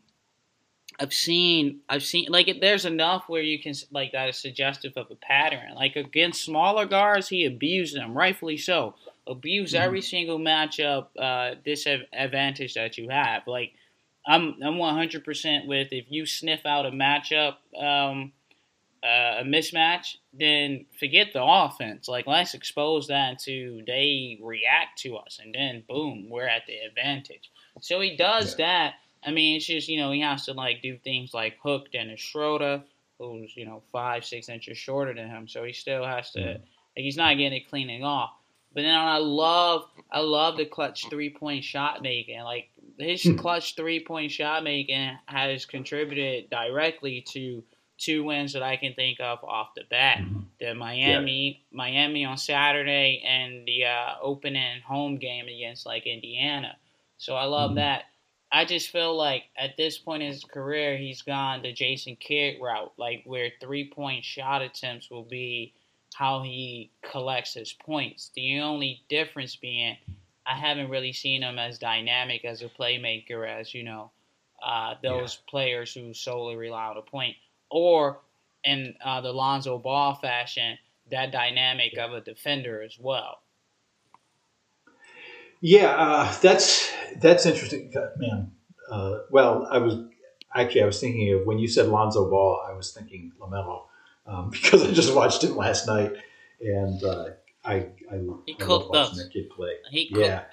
[0.98, 5.10] I've seen I've seen like there's enough where you can like that is suggestive of
[5.10, 5.74] a pattern.
[5.74, 8.94] Like against smaller guards, he abused them, rightfully so.
[9.26, 9.82] Abuse mm-hmm.
[9.82, 13.42] every single matchup uh, disadvantage that you have.
[13.46, 13.72] Like
[14.26, 17.56] I'm I'm 100 percent with if you sniff out a matchup.
[17.78, 18.32] Um,
[19.06, 22.08] uh, a mismatch, then forget the offense.
[22.08, 26.76] Like let's expose that to they react to us, and then boom, we're at the
[26.78, 27.50] advantage.
[27.80, 28.66] So he does yeah.
[28.66, 28.94] that.
[29.24, 32.20] I mean, it's just you know he has to like do things like hook Dennis
[32.20, 32.82] Schroeder,
[33.18, 36.40] who's you know five six inches shorter than him, so he still has to.
[36.40, 38.30] Like, he's not getting it cleaning off.
[38.74, 42.40] But then I love I love the clutch three point shot making.
[42.40, 43.36] Like his hmm.
[43.36, 47.62] clutch three point shot making has contributed directly to
[47.98, 50.18] two wins that I can think of off the bat.
[50.18, 50.40] Mm-hmm.
[50.60, 51.76] The Miami, yeah.
[51.76, 56.76] Miami on Saturday, and the uh, opening home game against like Indiana.
[57.18, 57.78] So I love mm-hmm.
[57.78, 58.04] that.
[58.52, 62.56] I just feel like at this point in his career, he's gone the Jason Kidd
[62.62, 65.74] route, like where three point shot attempts will be
[66.14, 68.30] how he collects his points.
[68.34, 69.96] The only difference being,
[70.48, 74.10] I haven't really seen him as dynamic as a playmaker as you know
[74.62, 75.50] uh, those yeah.
[75.50, 77.36] players who solely rely on a point
[77.70, 78.20] or
[78.64, 80.78] in uh, the Lonzo Ball fashion,
[81.10, 83.38] that dynamic of a defender as well.
[85.60, 88.52] Yeah, uh, that's that's interesting, man.
[88.90, 89.98] Uh, well, I was
[90.54, 93.84] actually I was thinking of when you said Lonzo Ball, I was thinking Lamelo
[94.26, 96.12] um, because I just watched him last night,
[96.60, 97.30] and uh,
[97.66, 97.74] I
[98.10, 99.72] I, he I cooked watching that kid play.
[99.90, 100.44] He yeah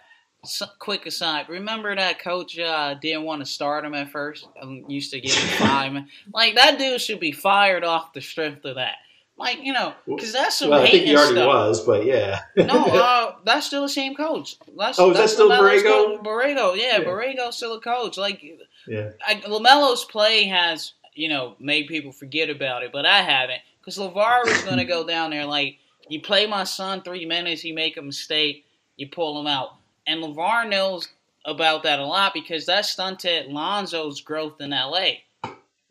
[0.79, 4.47] quick aside, remember that coach uh, didn't want to start him at first?
[4.61, 5.93] I'm used to giving five.
[6.33, 8.95] like that dude should be fired off the strength of that.
[9.37, 10.69] Like you know, because that's some.
[10.69, 11.47] Well, I think he already stuff.
[11.47, 12.41] was, but yeah.
[12.55, 14.57] no, uh, that's still the same coach.
[14.77, 16.23] That's, oh, is that still Borrego?
[16.23, 18.17] Borrego, yeah, yeah, Borrego's still a coach.
[18.17, 18.43] Like,
[18.87, 23.61] yeah, I, Lamelo's play has you know made people forget about it, but I haven't
[23.79, 27.61] because LaVar was going to go down there like you play my son three minutes,
[27.61, 29.75] he make a mistake, you pull him out.
[30.05, 31.07] And LaVar knows
[31.45, 35.11] about that a lot because that stunted Lonzo's growth in LA.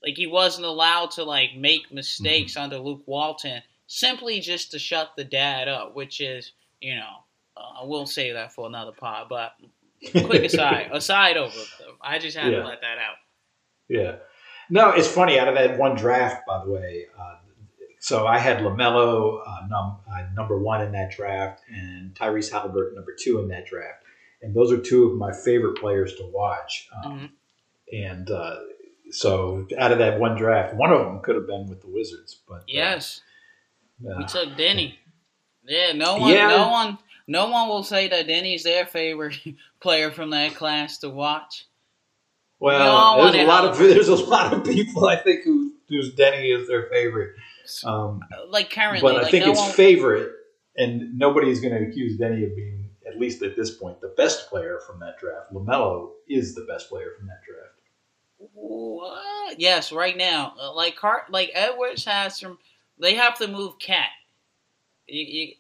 [0.03, 2.65] Like he wasn't allowed to like make mistakes mm-hmm.
[2.65, 7.25] under Luke Walton simply just to shut the dad up, which is, you know,
[7.57, 9.29] uh, I will say that for another pod.
[9.29, 9.53] But
[10.11, 11.55] quick aside, aside over,
[12.01, 12.61] I just had yeah.
[12.61, 13.17] to let that out.
[13.89, 14.17] Yeah.
[14.71, 15.39] No, it's funny.
[15.39, 17.37] Out of that one draft, by the way, uh,
[18.03, 22.95] so I had Lamelo uh, num- uh, number one in that draft, and Tyrese Haliburton
[22.95, 24.03] number two in that draft
[24.43, 26.89] and those are two of my favorite players to watch.
[27.05, 27.27] Um, mm-hmm.
[27.95, 28.57] And uh,
[29.11, 32.41] so, out of that one draft, one of them could have been with the Wizards,
[32.49, 33.21] but uh, yes,
[34.05, 34.99] uh, we took Denny.
[35.65, 36.49] Yeah, no one, yeah.
[36.49, 39.39] no one, no one will say that Denny's their favorite
[39.81, 41.67] player from that class to watch.
[42.59, 46.59] Well, there's a lot of there's a lot of people I think who whose Deni
[46.59, 47.37] is their favorite.
[47.85, 49.73] Um, like currently, but I like think no it's one...
[49.73, 50.33] favorite,
[50.77, 54.15] and nobody is going to accuse Deni of being at least at this point, the
[54.17, 55.53] best player from that draft.
[55.53, 57.69] LaMelo is the best player from that draft.
[58.55, 59.59] What?
[59.59, 62.59] Yes, right now, uh, like Car- like Edwards has some.
[62.99, 64.09] They have to move Cat.
[65.07, 65.53] You, you,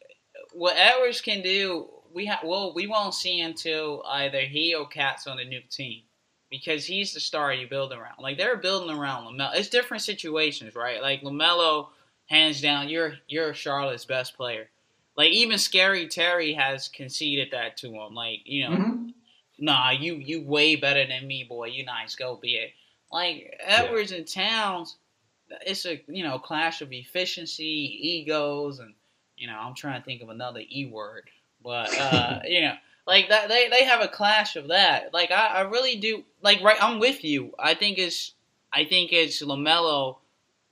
[0.52, 2.40] what Edwards can do, we have.
[2.44, 6.02] Well, we won't see until either he or Cat's on the new team,
[6.50, 8.18] because he's the star you build around.
[8.18, 9.54] Like they're building around Lamelo.
[9.54, 11.00] It's different situations, right?
[11.00, 11.88] Like Lamelo,
[12.32, 14.68] hands down, you're you're Charlotte's best player.
[15.16, 18.14] Like even Scary Terry has conceded that to him.
[18.14, 19.08] Like you know, mm-hmm.
[19.58, 21.66] nah, you you way better than me, boy.
[21.66, 22.70] You nice, go be it.
[23.10, 24.18] Like Edwards yeah.
[24.18, 24.96] and Towns,
[25.66, 28.94] it's a you know clash of efficiency, egos, and
[29.36, 31.28] you know I'm trying to think of another e word,
[31.62, 32.74] but uh, you know
[33.06, 35.12] like that they they have a clash of that.
[35.12, 36.82] Like I, I really do like right.
[36.82, 37.52] I'm with you.
[37.58, 38.32] I think it's
[38.72, 40.16] I think it's Lamelo,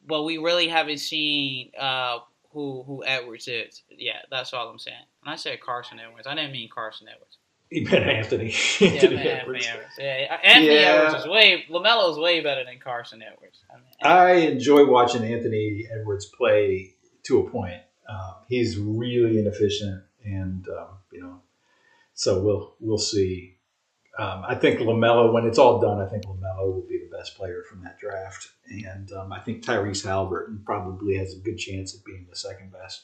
[0.06, 2.18] but we really haven't seen uh,
[2.52, 3.82] who who Edwards is.
[3.90, 4.96] Yeah, that's all I'm saying.
[5.22, 7.38] When I said Carson Edwards, I didn't mean Carson Edwards.
[7.70, 8.46] You meant Anthony.
[8.80, 9.66] Anthony yeah, Edwards.
[9.66, 9.94] Anthony Edwards.
[9.98, 10.80] Yeah, Anthony yeah.
[10.80, 13.60] Edwards is way Lamelo's way better than Carson Edwards.
[13.72, 17.80] I, mean, I enjoy watching Anthony Edwards play to a point.
[18.08, 21.40] Um, he's really inefficient, and um, you know,
[22.14, 23.58] so we'll we'll see.
[24.18, 27.36] Um, I think Lamelo, when it's all done, I think Lamelo will be the best
[27.36, 31.94] player from that draft and um, I think Tyrese Haliburton probably has a good chance
[31.94, 33.02] of being the second best.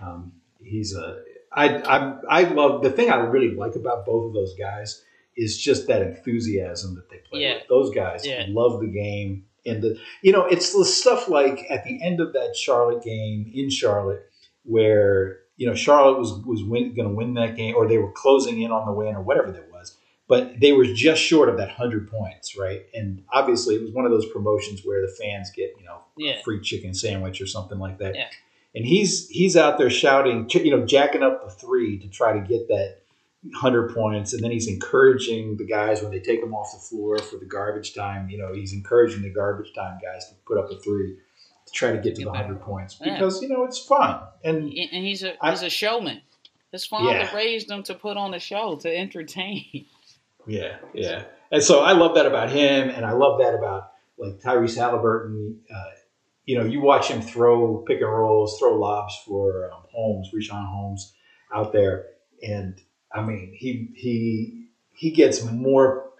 [0.00, 4.32] Um, he's a I, I I love the thing I really like about both of
[4.32, 5.02] those guys
[5.36, 7.54] is just that enthusiasm that they play yeah.
[7.54, 7.68] with.
[7.68, 8.46] Those guys yeah.
[8.48, 12.32] love the game and the you know it's the stuff like at the end of
[12.34, 14.22] that Charlotte game in Charlotte
[14.64, 18.62] where you know, Charlotte was was going to win that game, or they were closing
[18.62, 19.96] in on the win, or whatever that was.
[20.32, 22.82] But they were just short of that hundred points, right?
[22.94, 26.34] And obviously, it was one of those promotions where the fans get, you know, Yeah.
[26.40, 28.14] a free chicken sandwich or something like that.
[28.14, 28.28] Yeah.
[28.74, 32.40] And he's he's out there shouting, you know, jacking up the three to try to
[32.52, 33.02] get that
[33.56, 37.18] hundred points, and then he's encouraging the guys when they take him off the floor
[37.18, 38.30] for the garbage time.
[38.30, 41.16] You know, he's encouraging the garbage time guys to put up a three
[41.66, 42.36] to try to get to the that.
[42.36, 43.14] hundred points Yeah.
[43.14, 46.22] because you know it's fun and And he's a I- he's a showman.
[46.70, 47.36] His father Yeah.
[47.36, 49.84] raised him to put on a show to entertain.
[50.46, 51.24] Yeah, yeah.
[51.50, 55.56] And so I love that about him, and I love that about like Tyrese Haliburton.
[55.72, 55.90] Uh,
[56.44, 60.66] you know, you watch him throw pick and rolls, throw lobs for um, Holmes, Richaun
[60.66, 61.12] Holmes,
[61.54, 62.06] out there,
[62.42, 62.80] and
[63.12, 66.10] I mean, he he he gets more.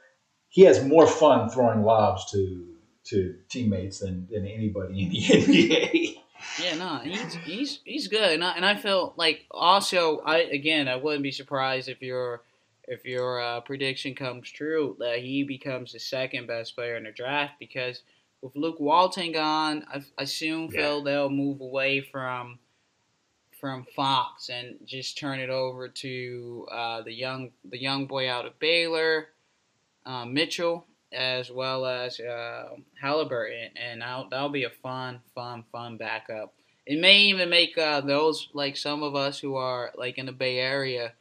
[0.48, 2.68] He has more fun throwing lobs to
[3.04, 6.16] to teammates than than anybody in the NBA.
[6.62, 10.88] Yeah, no, he's he's he's good, and I, and I feel like also I again
[10.88, 12.42] I wouldn't be surprised if your
[12.92, 17.10] if your uh, prediction comes true that he becomes the second best player in the
[17.12, 18.02] draft because
[18.40, 20.80] with Luke Walton gone, I, I soon Yeah.
[20.80, 22.58] feel they'll move away from
[23.60, 28.44] from Fox and just turn it over to uh, the young the young boy out
[28.44, 29.28] of Baylor,
[30.04, 35.96] uh, Mitchell, as well as uh, Haliburton, and that'll, that'll be a fun, fun, fun
[35.96, 36.52] backup.
[36.86, 40.32] It may even make uh, those like some of us who are like in the
[40.32, 41.12] Bay Area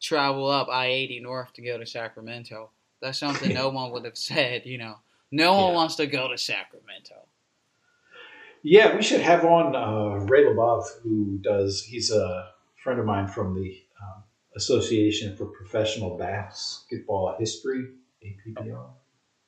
[0.00, 2.70] travel up I eighty north to go to Sacramento.
[3.00, 4.62] That's something no one would have said.
[4.66, 4.96] You know,
[5.30, 5.74] no one Yeah.
[5.74, 7.14] wants to go to Sacramento.
[8.62, 11.84] Yeah, we should have on uh, Ray Labov, who does.
[11.84, 12.50] He's a
[12.82, 14.24] friend of mine from the um,
[14.56, 17.86] Association for Professional Basketball History,
[18.26, 18.84] APBR,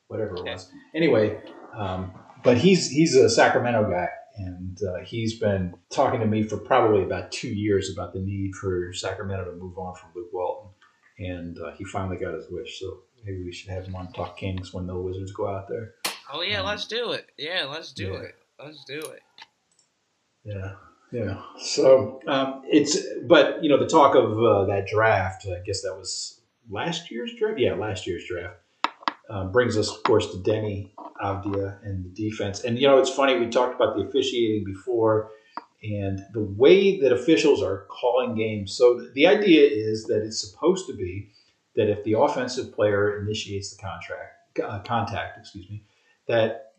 [0.06, 0.70] whatever it was.
[0.94, 1.40] Anyway,
[1.74, 2.12] um,
[2.44, 4.08] but he's he's a Sacramento guy,
[4.46, 8.54] and uh, he's been talking to me for probably about two years about the need
[8.54, 10.70] for Sacramento to move on from Luke Walton,
[11.18, 12.80] and uh, he finally got his wish.
[12.80, 15.94] So maybe we should have him on Talk Kings when the Wizards go out there.
[16.32, 17.26] Oh yeah, Um, let's do it.
[17.36, 18.20] Yeah, let's do yeah.
[18.20, 18.34] it.
[18.62, 19.22] Let's do it.
[20.44, 20.72] Yeah,
[21.12, 21.42] yeah.
[21.58, 25.96] So um, it's, but you know, the talk of uh, that draft, I guess that
[25.96, 27.58] was last year's draft.
[27.58, 28.59] Yeah, last year's draft
[29.30, 30.90] um, brings us, of course, to Deni
[31.22, 32.64] Avdija and the defense.
[32.64, 35.30] And you know, it's funny we talked about the officiating before,
[35.82, 38.76] and the way that officials are calling games.
[38.76, 41.30] So the idea is that it's supposed to be
[41.76, 45.84] that if the offensive player initiates the contract uh, contact, excuse me,
[46.26, 46.72] that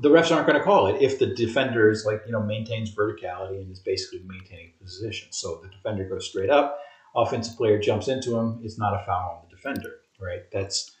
[0.00, 2.94] the refs aren't going to call it if the defender is like you know maintains
[2.94, 5.28] verticality and is basically maintaining position.
[5.30, 6.78] So the defender goes straight up,
[7.14, 8.60] offensive player jumps into him.
[8.64, 10.42] It's not a foul on the defender, right?
[10.50, 10.93] That's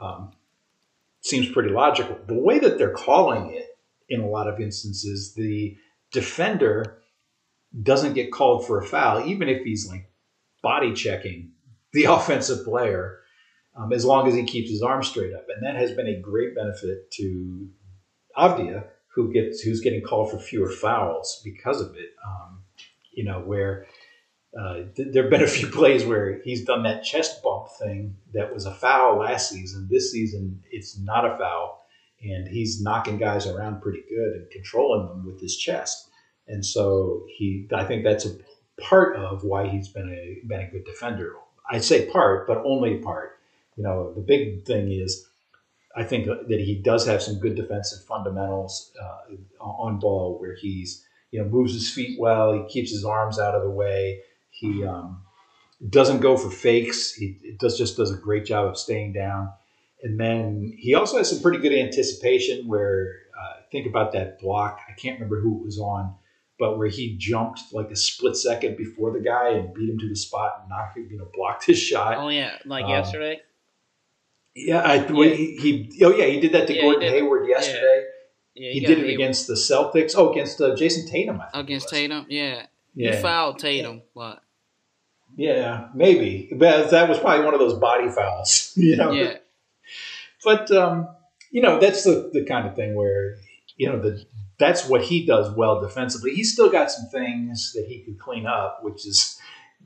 [0.00, 0.32] um,
[1.20, 2.18] seems pretty logical.
[2.26, 3.66] The way that they're calling it
[4.08, 5.76] in a lot of instances, the
[6.12, 6.98] defender
[7.82, 10.10] doesn't get called for a foul, even if he's like
[10.62, 11.52] body checking
[11.92, 13.20] the offensive player,
[13.76, 16.20] um, as long as he keeps his arm straight up, and that has been a
[16.20, 17.68] great benefit to
[18.36, 18.84] Avdija,
[19.14, 22.10] who gets who's getting called for fewer fouls because of it.
[22.26, 22.62] Um,
[23.12, 23.86] you know, where
[24.58, 28.16] uh, th- there have been a few plays where he's done that chest bump thing
[28.32, 29.88] that was a foul last season.
[29.90, 31.84] This season, it's not a foul,
[32.22, 36.08] and he's knocking guys around pretty good and controlling them with his chest.
[36.46, 38.36] And so he, I think that's a
[38.80, 41.34] part of why he's been a been a good defender.
[41.70, 43.38] I say part, but only part.
[43.76, 45.28] You know, the big thing is
[45.94, 51.04] I think that he does have some good defensive fundamentals uh, on ball where he's
[51.30, 54.22] you know moves his feet well, he keeps his arms out of the way,
[54.58, 55.22] he um,
[55.88, 59.52] doesn't go for fakes, he does just does a great job of staying down,
[60.02, 64.80] and then he also has some pretty good anticipation where uh, think about that block.
[64.88, 66.14] I can't remember who it was on.
[66.58, 70.08] But where he jumped like a split second before the guy and beat him to
[70.08, 72.16] the spot and knocked, you know, blocked his shot.
[72.16, 73.40] Oh yeah, like Um, yesterday.
[74.56, 75.56] Yeah, I, when he,
[75.92, 77.12] he oh yeah, he did that to Yeah, Gordon.
[77.12, 78.06] Hayward yesterday.
[78.56, 80.14] Yeah, he got did it Hayward against the Celtics.
[80.16, 81.40] Oh, against uh, Jayson Tatum.
[81.40, 81.88] I think it against.
[81.90, 82.26] Tatum.
[82.28, 84.02] Yeah, Yeah, he fouled Tatum.
[84.14, 84.42] What?
[85.38, 88.72] Yeah, maybe, but that was probably one of those body fouls.
[88.76, 89.36] You know, Yeah,
[90.44, 91.08] but um,
[91.52, 93.36] you know that's the the kind of thing where
[93.76, 94.24] you know the
[94.58, 96.34] that's what he does well defensively.
[96.34, 99.38] He's still got some things that he could clean up, which is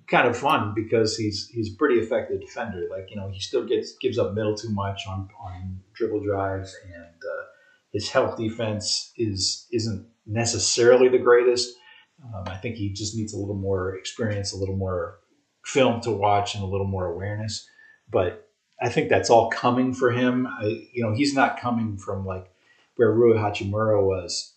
[0.06, 2.86] kind of fun because he's he's a pretty effective defender.
[2.90, 6.74] Like you know, he still gets gives up middle too much on on dribble drives,
[6.86, 7.44] and uh,
[7.92, 11.76] his help defense is isn't necessarily the greatest.
[12.24, 15.18] Um, I think he just needs a little more experience, a little more
[15.64, 17.66] film to watch, and a little more awareness.
[18.10, 18.48] But
[18.80, 20.46] I think that's all coming for him.
[20.46, 22.50] I, you know, he's not coming from like
[22.96, 24.52] where Rui Hachimura was.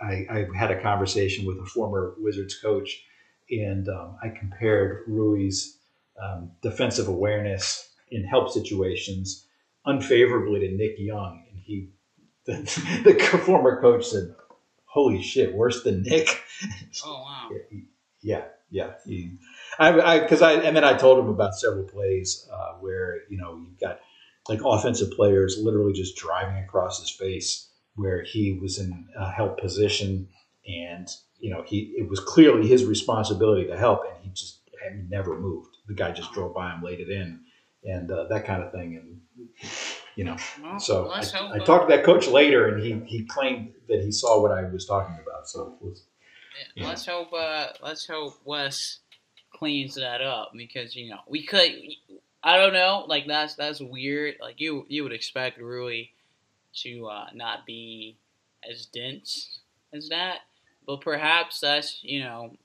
[0.00, 3.04] I, I had a conversation with a former Wizards coach,
[3.50, 5.78] and um, I compared Rui's
[6.22, 9.46] um, defensive awareness in help situations
[9.84, 11.90] unfavorably to Nick Young, and he,
[12.46, 12.54] the,
[13.04, 14.34] the former coach said,
[14.84, 16.42] "Holy shit, worse than Nick."
[17.04, 17.50] Oh wow.
[18.22, 18.92] yeah, yeah.
[19.04, 19.32] He,
[19.78, 23.38] I, because I, I, and then I told him about several plays uh, where you
[23.38, 24.00] know you've got
[24.48, 29.60] like offensive players literally just driving across his face where he was in a help
[29.60, 30.28] position
[30.66, 31.08] and
[31.38, 35.38] you know he it was clearly his responsibility to help and he just had never
[35.38, 35.76] moved.
[35.86, 37.40] The guy just drove by him laid it in
[37.84, 39.48] and uh, that kind of thing and
[40.16, 41.20] you know well, so I,
[41.52, 44.64] I, talked to that coach later and he he claimed that he saw what i
[44.64, 46.04] was talking about so was,
[46.74, 48.98] yeah, let's hope uh, let's hope wes
[49.58, 51.72] cleans that up because you know we could
[52.42, 56.04] I don't know like that's that's weird like you you would expect Rui
[56.82, 58.16] to uh, not be
[58.68, 59.60] as dense
[59.92, 60.38] as that
[60.86, 62.56] but perhaps that's you know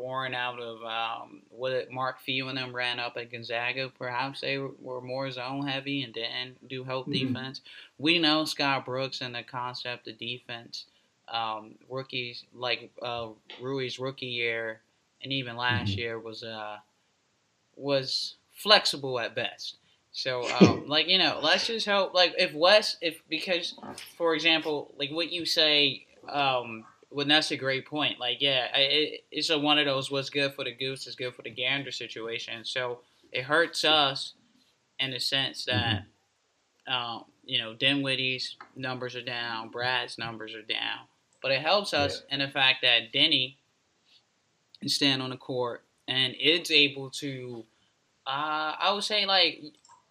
[0.00, 3.90] born out of um, what Mark Few and them ran up at Gonzaga.
[3.98, 7.34] Perhaps they were more zone heavy and didn't do help mm-hmm.
[7.34, 7.60] defense.
[7.98, 10.86] We know Scott Brooks and the concept of defense.
[11.28, 13.28] Um, rookies like uh,
[13.60, 14.80] Rui's rookie year
[15.22, 16.00] and even last mm-hmm.
[16.00, 16.76] year was uh,
[17.76, 19.76] was flexible at best.
[20.12, 22.14] So, um, like you know, let's just hope.
[22.14, 23.74] Like if Wes, if because,
[24.16, 28.20] for example, like what you say, um, well, that's a great point.
[28.20, 31.34] Like, yeah, it, it's a one of those what's good for the goose is good
[31.34, 32.64] for the gander situation.
[32.64, 33.00] So
[33.32, 34.34] it hurts us
[34.98, 36.04] in the sense that,
[36.88, 36.92] mm-hmm.
[36.92, 41.00] um, you know, Dinwiddie's numbers are down, Brad's numbers are down,
[41.42, 42.34] but it helps us yeah.
[42.34, 43.56] in the fact that Deni
[44.80, 47.64] can stand on the court and is able to,
[48.26, 49.62] uh, I would say, like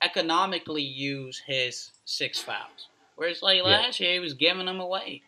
[0.02, 2.88] economically use his six fouls.
[3.16, 4.08] Whereas like last yeah.
[4.08, 5.24] year, he was giving them away.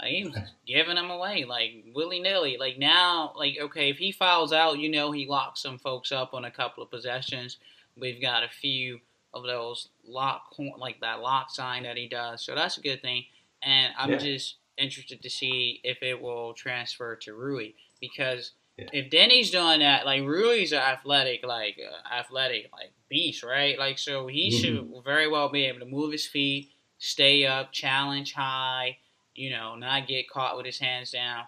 [0.00, 0.36] Like, he was
[0.66, 2.56] giving them away like willy nilly.
[2.58, 6.34] Like now, like okay, if he fouls out, you know he locks some folks up
[6.34, 7.58] on a couple of possessions.
[7.96, 9.00] We've got a few
[9.34, 13.24] of those lock like that lock sign that he does, so that's a good thing.
[13.62, 14.18] And I'm yeah.
[14.18, 18.88] just interested to see if it will transfer to Rui because yeah.
[18.92, 23.78] if Deni's doing that, like Rui's an athletic, like uh, athletic, like beast, right?
[23.78, 24.92] Like so he mm-hmm.
[24.92, 28.98] should very well be able to move his feet, stay up, challenge high
[29.34, 31.44] you know, not get caught with his hands down.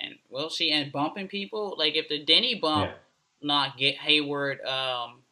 [0.00, 0.70] And we'll see.
[0.70, 2.96] And bumping people, like if the Deni bump yeah.
[3.42, 5.22] not get Hayward um,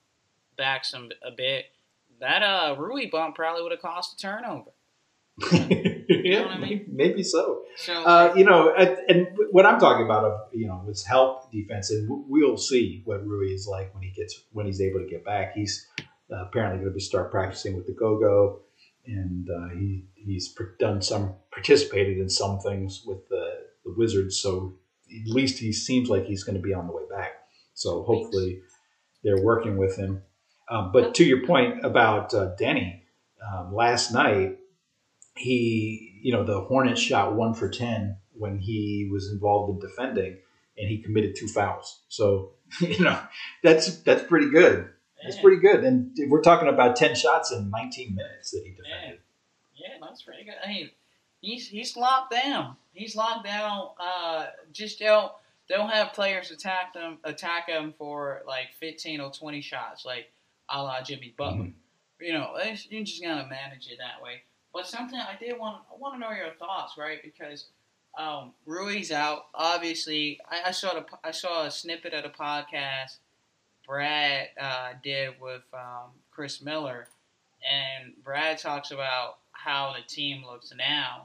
[0.57, 1.67] back some a bit,
[2.21, 4.71] that uh Rui bump probably would have cost a turnover.
[6.25, 6.87] yeah, I mean?
[6.89, 7.63] maybe so.
[7.77, 11.91] so uh, you know, and what I'm talking about, of you know, was help defense,
[11.91, 15.25] and we'll see what Rui is like when he gets when he's able to get
[15.25, 15.55] back.
[15.55, 15.87] He's
[16.33, 18.61] uh, apparently going to be start practicing with the go go
[19.07, 24.39] and uh, he he's done some participated in some things with the, the Wizards.
[24.39, 24.75] So
[25.11, 27.33] at least he seems like he's going to be on the way back.
[27.75, 28.61] So hopefully
[29.23, 30.23] they're working with him.
[30.69, 33.03] Um, but to your point about uh, Deni,
[33.47, 34.59] um, last night
[35.37, 40.39] he you know the Hornets shot one for ten when he was involved in defending,
[40.79, 42.01] and he committed two fouls.
[42.09, 43.19] So you know
[43.63, 44.91] that's that's pretty good.
[45.23, 45.85] That's pretty good.
[45.85, 49.21] And we're talking about 10 shots in 19 minutes that he defended.
[49.75, 50.55] Yeah, yeah that's pretty good.
[50.65, 50.91] I mean,
[51.41, 52.77] he's he's locked down.
[52.93, 53.89] He's locked down.
[53.99, 55.33] Uh, just don't
[55.69, 60.31] don't have players attack them attack him for like 15 or 20 shots, like
[60.69, 61.65] a la Jimmy Butler.
[61.65, 62.25] Mm-hmm.
[62.25, 62.57] You know,
[62.89, 64.43] you're just gotta manage it that way.
[64.77, 67.23] But something I did want I want to know your thoughts, right?
[67.23, 67.69] Because
[68.19, 69.47] um, Rui's out.
[69.55, 73.17] Obviously, I, I saw the I saw a snippet of the podcast
[73.87, 77.09] Brad uh, did with um, Chris Miller,
[77.73, 81.25] and Brad talks about how the team looks now,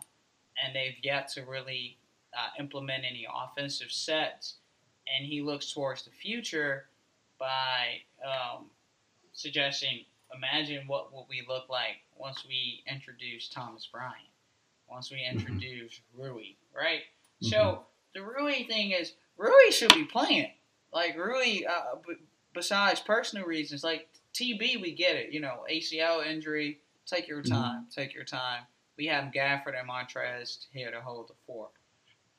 [0.63, 1.97] and they've yet to really
[2.33, 4.55] uh, implement any offensive sets,
[5.13, 6.85] and he looks towards the future
[7.37, 8.67] by um,
[9.33, 14.15] suggesting, imagine what will we look like once we introduce Thomas Bryant,
[14.89, 15.39] once we mm-hmm.
[15.39, 16.21] introduce mm-hmm.
[16.21, 16.43] Rui,
[16.75, 17.01] right?
[17.43, 17.47] Mm-hmm.
[17.47, 17.81] So
[18.13, 20.51] the Rui thing is Rui should be playing.
[20.93, 21.95] Like Rui, uh,
[22.53, 25.33] besides personal reasons, like TB, we get it.
[25.33, 26.79] You know, ACL injury.
[27.05, 27.53] Take your mm-hmm.
[27.53, 27.81] time.
[27.81, 27.99] Mm-hmm.
[28.01, 28.63] Take your time.
[28.97, 31.71] We have Gafford and Montrez here to hold the fort.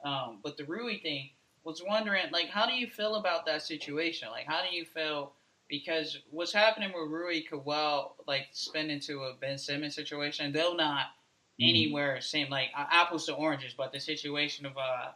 [0.05, 1.31] Um, but the Rui thing
[1.65, 4.29] was wondering, like, how do you feel about that situation?
[4.31, 5.33] Like, how do you feel?
[5.73, 10.53] Because what's happening with Rui could well, like, spin into a Ben Simmons situation.
[10.53, 11.67] They'll not mm-hmm.
[11.67, 15.13] anywhere seem like uh, apples to oranges, but the situation of uh,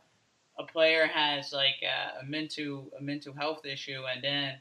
[0.59, 4.55] a player has like uh, a mental a mental health issue, and then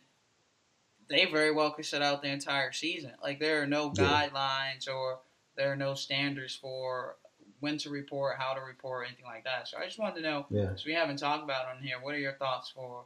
[1.07, 3.13] they very well could sit out the entire season.
[3.23, 4.03] Like there are no yeah.
[4.29, 5.19] guidelines or
[5.55, 7.15] there are no standards for
[7.61, 9.69] when to report, how to report, anything like that.
[9.69, 10.71] So I just wanted to know, yeah.
[10.85, 13.05] we haven't talked about on here, what are your thoughts for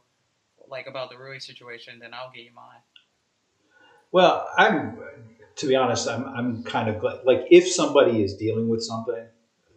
[0.70, 2.80] like about the Rui situation, then I'll give you mine.
[4.12, 4.98] Well, I'm
[5.56, 9.26] to be honest, I'm I'm kind of glad, like if somebody is dealing with something,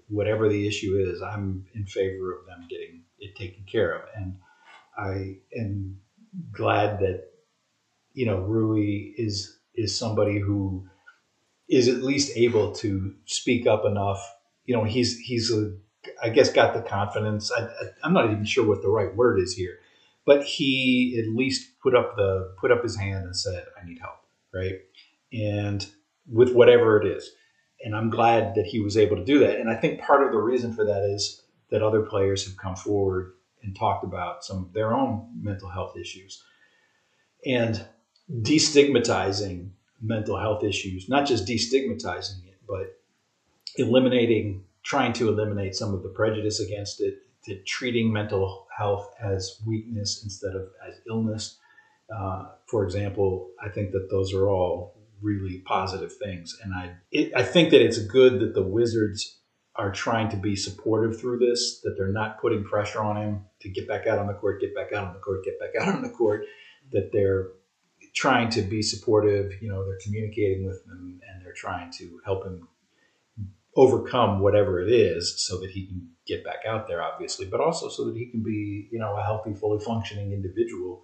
[0.08, 4.38] whatever the issue is, I'm in favor of them getting it taken care of, and
[4.98, 6.00] I am
[6.52, 7.26] glad that
[8.14, 10.88] you know Rui is is somebody who
[11.68, 14.20] is at least able to speak up enough.
[14.66, 15.76] You know, he's he's a,
[16.22, 17.52] I guess got the confidence.
[17.52, 17.68] I,
[18.06, 19.80] am not even sure what the right word is here,
[20.26, 24.00] but he at least put up the put up his hand and said, "I need
[24.00, 24.20] help,"
[24.54, 24.76] right?
[25.32, 25.86] And
[26.28, 27.32] with whatever it is,
[27.84, 29.60] and I'm glad that he was able to do that.
[29.60, 32.76] And I think part of the reason for that is that other players have come
[32.76, 36.44] forward and talked about some of their own mental health issues
[37.46, 37.86] and
[38.42, 39.70] destigmatizing
[40.02, 43.00] mental health issues, not just destigmatizing it, but
[43.78, 47.16] eliminating, trying to eliminate some of the prejudice against it,
[47.46, 51.58] to treating mental health as weakness instead of as illness.
[52.14, 57.32] Uh, for example, I think that those are all really positive things, and I it,
[57.36, 59.40] I think that it's good that the Wizards
[59.76, 63.70] are trying to be supportive through this, that they're not putting pressure on him to
[63.70, 65.94] get back out on the court, get back out on the court, get back out
[65.94, 66.46] on the court,
[66.92, 67.48] that they're
[68.14, 69.52] trying to be supportive.
[69.62, 72.68] You know, they're communicating with him and they're trying to help him
[73.76, 77.90] overcome whatever it is so that he can get back out there, obviously, but also
[77.90, 81.04] so that he can be, you know, a healthy, fully functioning individual.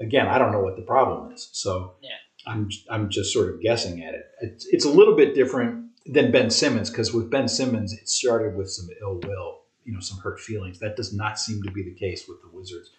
[0.00, 1.48] Again, I don't know what the problem is.
[1.52, 2.10] So yeah.
[2.46, 4.22] I'm, I'm just sort of guessing at it.
[4.40, 8.56] It's, it's a little bit different than Ben Simmons because with Ben Simmons, it started
[8.56, 10.78] with some ill will, you know, some hurt feelings.
[10.78, 12.90] That does not seem to be the case with the Wizards.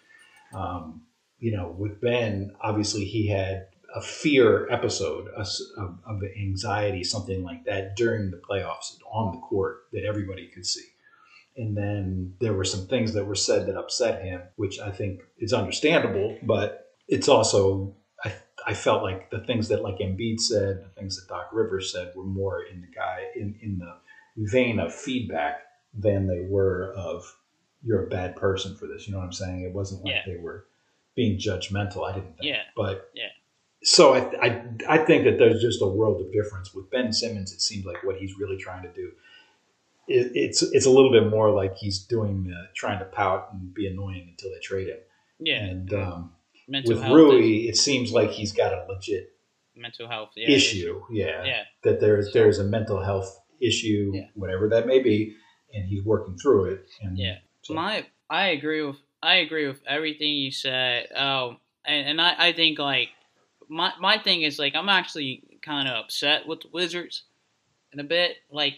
[0.54, 1.02] Um,
[1.38, 5.46] you know, with Ben, obviously he had a fear episode of,
[6.06, 10.86] of, anxiety, something like that, during the playoffs on the court that everybody could see.
[11.56, 15.20] And then there were some things that were said that upset him, which I think
[15.38, 18.32] is understandable, but it's also I,
[18.66, 22.12] I felt like the things that like Embiid said, the things that Doc Rivers said
[22.16, 23.96] were more in the guy in, in the
[24.36, 25.60] vein of feedback
[25.92, 27.36] than they were of
[27.84, 29.06] you're a bad person for this.
[29.06, 29.62] You know what I'm saying?
[29.62, 30.32] It wasn't like yeah.
[30.32, 30.66] they were
[31.14, 32.08] being judgmental.
[32.08, 32.44] I didn't think.
[32.44, 32.62] Yeah.
[32.76, 33.28] But yeah.
[33.84, 37.52] So I, I, I think that there's just a world of difference with Ben Simmons.
[37.52, 39.10] It seems like what he's really trying to do.
[40.06, 43.74] It, it's it's a little bit more like he's doing uh, trying to pout and
[43.74, 44.98] be annoying until they trade him.
[45.40, 45.64] Yeah.
[45.64, 46.32] And um,
[46.68, 49.32] with Rui, it seems like he's got a legit
[49.76, 51.02] mental health yeah, issue.
[51.10, 51.44] Yeah.
[51.44, 51.62] Yeah.
[51.84, 54.26] That there's so, there's a mental health issue, yeah.
[54.34, 55.34] whatever that may be,
[55.74, 56.86] and he's working through it.
[57.00, 57.38] And yeah.
[57.62, 57.74] So.
[57.74, 61.12] My I agree with I agree with everything you said.
[61.12, 63.08] Um, and, and I, I think like
[63.72, 67.22] my my thing is like I'm actually kind of upset with the Wizards
[67.92, 68.36] in a bit.
[68.50, 68.74] Like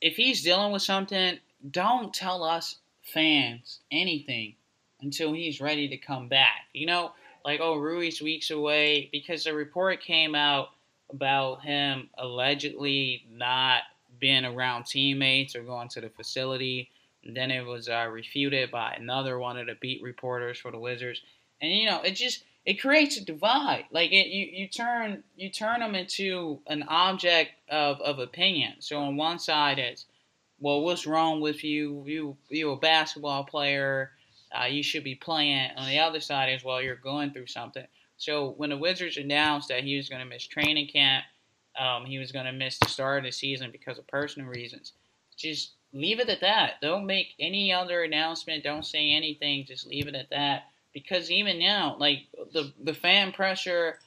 [0.00, 1.38] if he's dealing with something,
[1.70, 4.54] don't tell us fans anything
[5.00, 6.66] until he's ready to come back.
[6.72, 7.12] You know,
[7.44, 10.70] like oh Rui's weeks away because the report came out
[11.10, 13.82] about him allegedly not
[14.18, 16.90] being around teammates or going to the facility
[17.24, 20.78] and then it was uh, refuted by another one of the beat reporters for the
[20.78, 21.20] Wizards.
[21.60, 23.86] And you know, it just it creates a divide.
[23.90, 28.74] Like it, you, you turn you turn them into an object of, of opinion.
[28.80, 30.06] So on one side it's,
[30.60, 32.04] well, what's wrong with you?
[32.06, 34.12] You you a basketball player.
[34.56, 35.70] Uh, you should be playing.
[35.76, 37.86] On the other side is, well, you're going through something.
[38.18, 41.24] So when the Wizards announced that he was going to miss training camp,
[41.80, 44.92] um, he was going to miss the start of the season because of personal reasons.
[45.36, 46.74] Just leave it at that.
[46.82, 48.62] Don't make any other announcement.
[48.62, 49.64] Don't say anything.
[49.66, 50.64] Just leave it at that.
[50.92, 53.98] Because even now, like the the fan pressure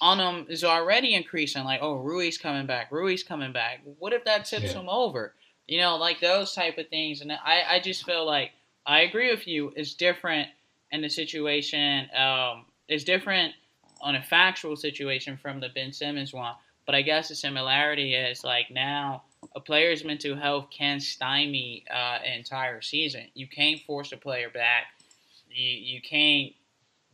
[0.00, 1.64] on him is already increasing.
[1.64, 2.90] Like, oh, Rui's coming back.
[2.90, 3.80] Rui's coming back.
[3.98, 4.80] What if that tips yeah.
[4.80, 5.34] him over?
[5.68, 7.20] You know, like those type of things.
[7.20, 8.50] And I, I just feel like
[8.84, 9.72] I agree with you.
[9.76, 10.48] It's different
[10.90, 12.08] in the situation.
[12.16, 13.54] Um, it's different
[14.00, 16.54] on a factual situation from the Ben Simmons one.
[16.84, 19.22] But I guess the similarity is like now
[19.54, 23.26] a player's mental health can stymie uh, an entire season.
[23.34, 24.86] You can't force a player back.
[25.54, 26.52] You you can't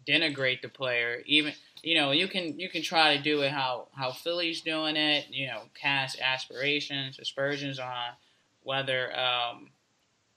[0.07, 1.23] denigrate the player.
[1.27, 4.97] Even you know you can you can try to do it how how Philly's doing
[4.97, 5.27] it.
[5.31, 8.11] You know, cast aspirations, aspersions on
[8.63, 9.71] whether um,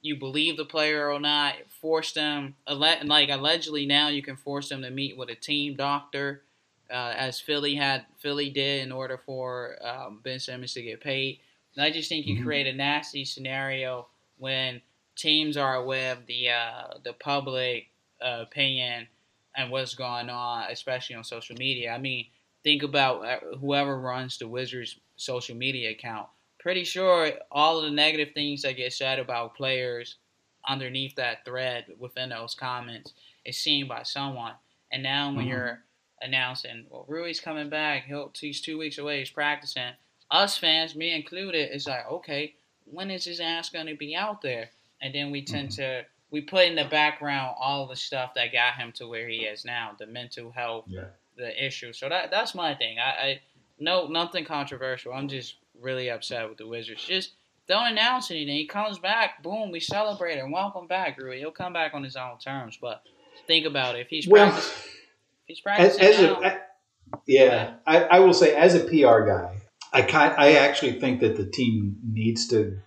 [0.02, 1.56] you believe the player or not.
[1.82, 6.44] Force them like allegedly now you can force them to meet with a team doctor.
[6.90, 11.40] Uh, as Philly had Philly did in order for um, Ben Simmons to get paid.
[11.76, 12.46] And I just think you mm-hmm.
[12.46, 14.82] create a nasty scenario when
[15.16, 17.91] teams are aware of the uh, the public
[18.22, 19.08] opinion
[19.56, 21.92] and what's going on, especially on social media.
[21.92, 22.28] I mean,
[22.64, 26.28] think about uh, whoever runs the Wizards' social media account.
[26.60, 30.18] Pretty sure all of the negative things that get said about players
[30.68, 33.14] underneath that thread within those comments
[33.46, 34.54] is seen by someone.
[34.92, 35.50] And now when Mhm.
[35.50, 35.84] you're
[36.22, 39.94] announcing, well, Rui's coming back, he'll he's two weeks away, he's practicing.
[40.30, 42.56] Us fans, me included, is like, okay,
[42.86, 44.70] when is his ass gonna be out there?
[45.02, 48.76] And then we tend to we put in the background all the stuff that got
[48.76, 51.06] him to where he is now, the mental health, Yeah.
[51.38, 51.94] the issue.
[51.94, 52.98] So that that's my thing.
[53.00, 53.42] I, I
[53.80, 55.14] no nothing controversial.
[55.14, 57.04] I'm just really upset with the Wizards.
[57.06, 57.32] Just
[57.68, 58.56] don't announce anything.
[58.56, 60.52] He comes back, boom, we celebrate him.
[60.52, 61.40] Welcome back, Rui.
[61.40, 62.78] He'll come back on his own terms.
[62.82, 63.04] But
[63.48, 64.02] think about it.
[64.02, 66.58] If he's Well, practicing, if he's practicing as now, a, I-
[67.28, 69.58] yeah, I, I will say as a PR guy,
[69.94, 70.02] I
[70.38, 72.78] I actually think that the team needs to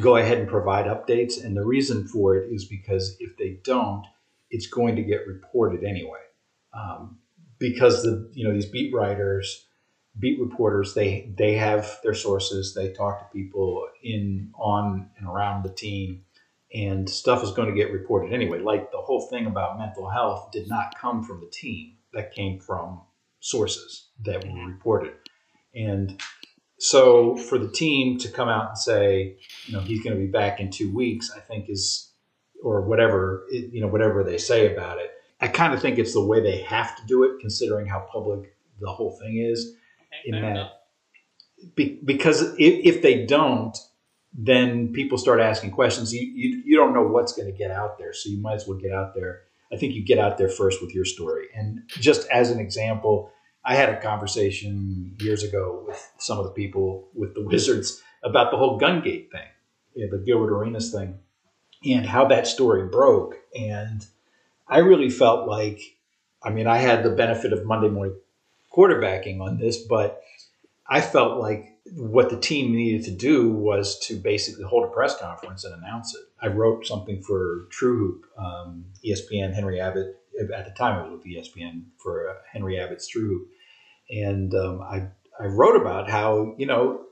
[0.00, 4.06] go ahead and provide updates, and the reason for it is because if they don't,
[4.50, 6.20] it's going to get reported anyway.
[6.72, 7.18] Um,
[7.58, 9.66] because the you know these beat writers,
[10.18, 12.74] beat reporters, they they have their sources.
[12.74, 16.24] They talk to people in on and around the team,
[16.74, 18.58] and stuff is going to get reported anyway.
[18.60, 22.58] Like the whole thing about mental health did not come from the team; that came
[22.58, 23.00] from
[23.40, 25.14] sources that were reported,
[25.74, 26.20] and
[26.78, 30.30] so for the team to come out and say, you know, he's going to be
[30.30, 32.12] back in two weeks, I think is,
[32.62, 35.10] or whatever, it, you know, whatever they say about it.
[35.40, 38.56] I kind of think it's the way they have to do it, considering how public
[38.80, 39.74] the whole thing is.
[40.26, 40.70] okay, in that-
[41.76, 43.76] Be, because if, if they don't,
[44.36, 46.12] then people start asking questions.
[46.12, 48.66] You, you, you don't know what's going to get out there, so you might as
[48.66, 49.42] well get out there.
[49.72, 51.46] I think you get out there first with your story.
[51.54, 53.30] And just as an example,
[53.64, 58.50] I had a conversation years ago with some of the people with the Wizards about
[58.50, 59.48] the whole Gungate thing,
[59.94, 61.18] you know, the Gilbert Arenas thing,
[61.84, 63.36] and how that story broke.
[63.54, 64.06] And
[64.68, 65.80] I really felt like,
[66.42, 68.16] I mean, I had the benefit of Monday morning
[68.74, 70.22] quarterbacking on this, but
[70.88, 75.18] I felt like what the team needed to do was to basically hold a press
[75.18, 76.22] conference and announce it.
[76.40, 80.16] I wrote something for True Hoop, um, ESPN, Henry Abbott.
[80.54, 83.48] At the time, it was with ESPN for uh, Henry Abbott's True Hoop,
[84.10, 85.08] and um, I
[85.40, 87.04] I wrote about how you know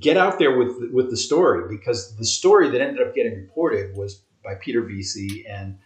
[0.00, 3.96] get out there with with the story because the story that ended up getting reported
[3.96, 5.78] was by Peter Vecsey and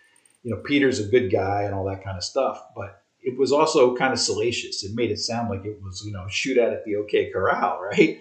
[0.43, 3.51] you know Peter's a good guy and all that kind of stuff, but it was
[3.51, 4.85] also kind of salacious.
[4.85, 7.81] It made it sound like it was, you know, shoot out at the OK Corral,
[7.91, 8.19] right?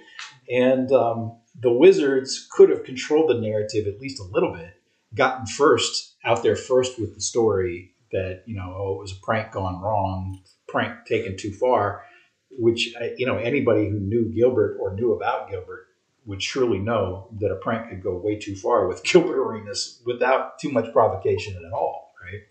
[0.51, 4.73] And um, the Wizards could have controlled the narrative at least a little bit,
[5.13, 9.21] gotten first out there first with the story that you know, oh, it was a
[9.23, 10.41] prank gone wrong,
[10.75, 12.03] prank taken too far,
[12.51, 15.87] which uh, you know anybody who knew Gilbert or knew about Gilbert
[16.25, 20.59] would surely know that a prank could go way too far with Gilbert Arenas without
[20.59, 22.41] too much provocation at all, right?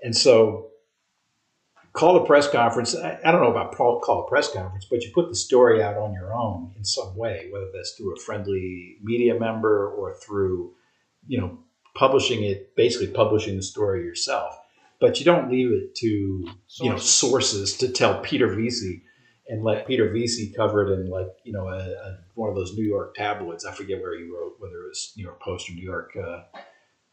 [0.00, 0.68] And so
[1.92, 2.94] call a press conference.
[2.94, 5.82] I, I don't know about call, call a press conference, but you put the story
[5.82, 10.14] out on your own in some way, whether that's through a friendly media member or
[10.14, 10.74] through,
[11.26, 11.58] you know,
[11.96, 14.54] publishing it, basically publishing the story yourself.
[15.00, 16.46] But you don't leave it to you
[16.80, 17.14] know Sources.
[17.14, 19.02] sources to tell Peter Vecsey
[19.48, 22.74] and let Peter Vecsey cover it in like you know a, a, one of those
[22.74, 23.64] New York tabloids.
[23.64, 26.42] I forget where he wrote, whether it was New York Post or New York, uh,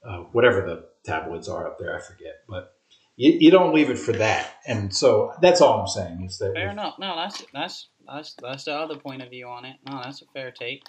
[0.08, 1.96] uh, whatever the tabloids are up there.
[1.96, 2.74] I forget, but
[3.18, 4.56] you, you don't leave it for that.
[4.66, 7.00] And so that's all I'm saying is that Fair enough.
[7.00, 9.76] No, that's that's that's that's the other point of view on it.
[9.90, 10.84] No, that's a fair take.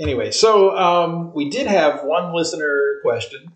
[0.00, 3.52] anyway, so um, we did have one listener question,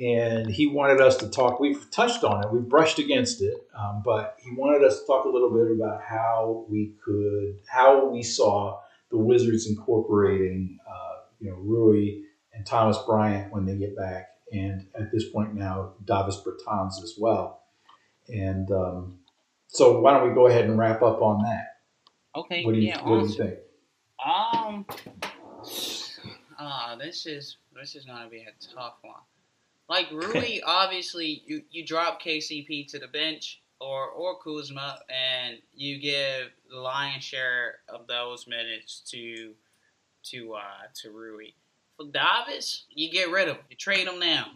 [0.00, 1.60] and he wanted us to talk.
[1.60, 5.26] We've touched on it, we've brushed against it, um, but he wanted us to talk
[5.26, 8.80] a little bit about how we could, how we saw
[9.10, 12.22] the Wizards incorporating, uh, you know, Rui
[12.54, 17.14] and Thomas Bryant when they get back, and at this point now, Davis Bertans as
[17.18, 17.62] well.
[18.28, 19.18] And um,
[19.66, 21.66] so, why don't we go ahead and wrap up on that?
[22.34, 23.58] Okay, What do you, yeah, what do you think?
[24.24, 24.86] Um,
[26.58, 29.20] ah, this is this is gonna be a tough one.
[29.90, 35.98] Like Rui, obviously, you you drop KCP to the bench or or Kuzma, and you
[35.98, 39.52] give the lion's share of those minutes to
[40.30, 41.48] to uh to Rui.
[41.96, 43.64] For Davis, you get rid of him.
[43.68, 44.46] You trade him now.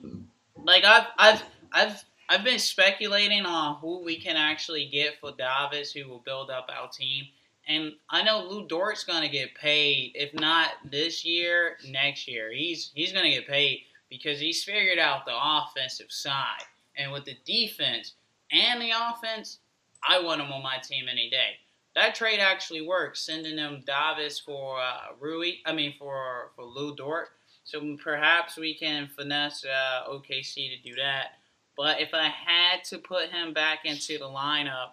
[0.57, 5.93] Like I've I've I've I've been speculating on who we can actually get for Davis,
[5.93, 7.25] who will build up our team.
[7.67, 12.53] And I know Lu Dort's gonna get paid, if not this year, next year.
[12.53, 16.65] He's he's gonna get paid because he's figured out the offensive side.
[16.97, 18.15] And with the defense
[18.53, 19.59] and the offense,
[20.07, 21.59] I want him on my team any day.
[21.95, 25.53] That trade actually worked, sending him Davis for uh, Rui.
[25.65, 27.29] I mean for for Lu Dort.
[27.65, 31.39] So perhaps we can finesse uh, OKC to do that.
[31.77, 34.91] But if I had to put him back into the lineup,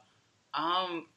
[0.54, 1.08] um,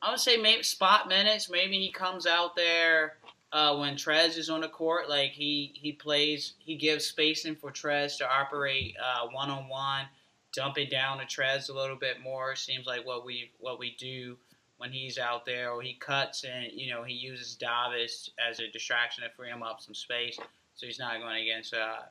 [0.00, 1.50] I would say maybe spot minutes.
[1.50, 3.18] Maybe he comes out there
[3.52, 5.08] uh, when Trez is on the court.
[5.08, 8.96] Like he he plays, he gives spacing for Trez to operate
[9.32, 10.06] one on one,
[10.52, 12.54] dump it down to treads a little bit more.
[12.54, 14.36] Seems like what we what we do
[14.78, 18.70] when he's out there, or he cuts and you know he uses Davis as a
[18.70, 20.38] distraction to free him up some space,
[20.74, 22.02] so he's not going against uh,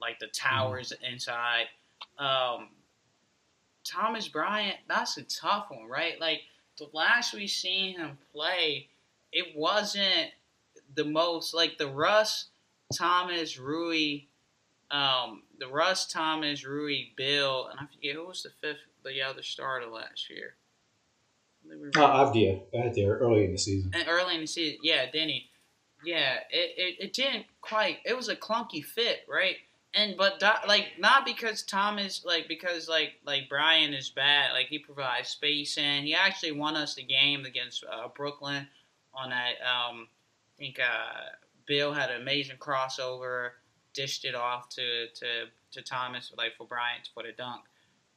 [0.00, 1.66] like the towers inside.
[2.18, 2.68] Um,
[3.84, 6.20] Thomas Bryant, that's a tough one, right?
[6.20, 6.42] Like
[6.78, 8.88] the last we seen him play,
[9.32, 10.30] it wasn't
[10.94, 12.46] the most like the Russ
[12.94, 14.22] Thomas Rui,
[14.90, 19.42] um, the Russ Thomas Rui Beal, and I forget who was the fifth, the other
[19.42, 20.54] starter last year.
[21.96, 23.92] Uh, Avdija got there early in the season.
[23.94, 25.44] And early in the season, yeah, Deni.
[26.04, 27.98] Yeah, it, it, it didn't quite.
[28.04, 29.56] It was a clunky fit, right?
[29.94, 34.52] And but like not because Thomas like because like like Bryant is bad.
[34.52, 38.66] Like he provides space and he actually won us the game against uh, Brooklyn
[39.14, 39.54] on that.
[39.62, 40.08] Um,
[40.56, 41.30] I think uh,
[41.66, 43.50] Beal had an amazing crossover,
[43.94, 45.26] dished it off to to
[45.72, 47.62] to Thomas like for Bryant for the dunk.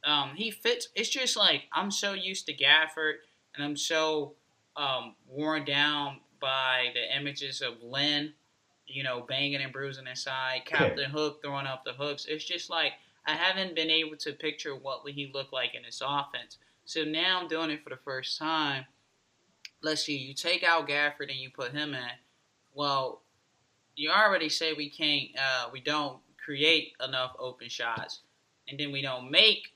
[0.03, 0.89] Um, he fits.
[0.95, 3.15] It's just like I'm so used to Gafford
[3.55, 4.33] and I'm so
[4.75, 8.33] um, worn down by the images of Len,
[8.87, 11.09] you know, banging and bruising inside, Captain.
[11.09, 12.25] Hook throwing up the hooks.
[12.29, 12.93] It's just like
[13.25, 16.57] I haven't been able to picture what he looked like in his offense.
[16.85, 18.85] So now I'm doing it for the first time.
[19.81, 22.09] Let's see, you take out Gafford and you put him in.
[22.75, 23.21] Well,
[23.95, 28.19] you already say we can't, uh, we don't create enough open shots,
[28.67, 29.73] and then we don't make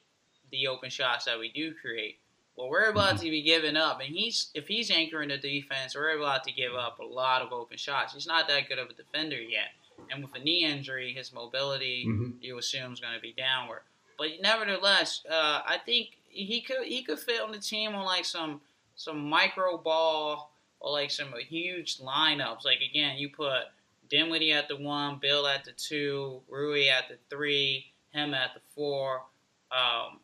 [0.51, 2.17] the open shots that we do create.
[2.55, 3.25] Well, we're about mm-hmm.
[3.25, 6.73] to be giving up, and he's if he's anchoring the defense, we're about to give
[6.75, 8.13] up a lot of open shots.
[8.13, 9.69] He's not that good of a defender yet,
[10.11, 12.31] and with a knee injury, his mobility mm-hmm.
[12.41, 13.81] you assume is going to be downward.
[14.17, 18.25] But nevertheless, uh, I think he could he could fit on the team on like
[18.25, 18.59] some
[18.95, 22.65] some micro ball or like some huge lineups.
[22.65, 23.63] Like again, you put
[24.09, 28.61] Dinwiddie at the one, Beal at the two, Rui at the three, him at the
[28.75, 29.23] four,
[29.71, 30.19] um,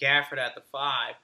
[0.00, 1.14] Gafford at the five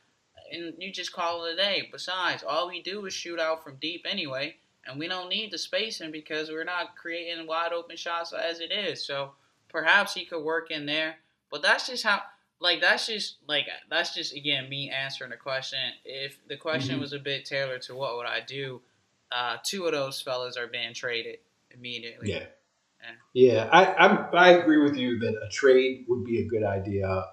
[0.50, 1.88] and you just call it a day.
[1.90, 4.56] Besides, all we do is shoot out from deep anyway,
[4.86, 8.72] and we don't need the spacing because we're not creating wide open shots as it
[8.72, 9.04] is.
[9.04, 9.32] So
[9.68, 11.16] perhaps he could work in there,
[11.50, 12.22] but that's just how.
[12.64, 15.78] Like that's just like that's just again me answering the question.
[16.04, 17.02] If the question mm-hmm.
[17.02, 18.80] was a bit tailored to what would I do,
[19.30, 21.36] uh, two of those fellas are being traded
[21.70, 22.32] immediately.
[22.32, 22.44] Yeah.
[23.34, 26.64] Yeah, yeah I, I'm, I agree with you that a trade would be a good
[26.64, 27.26] idea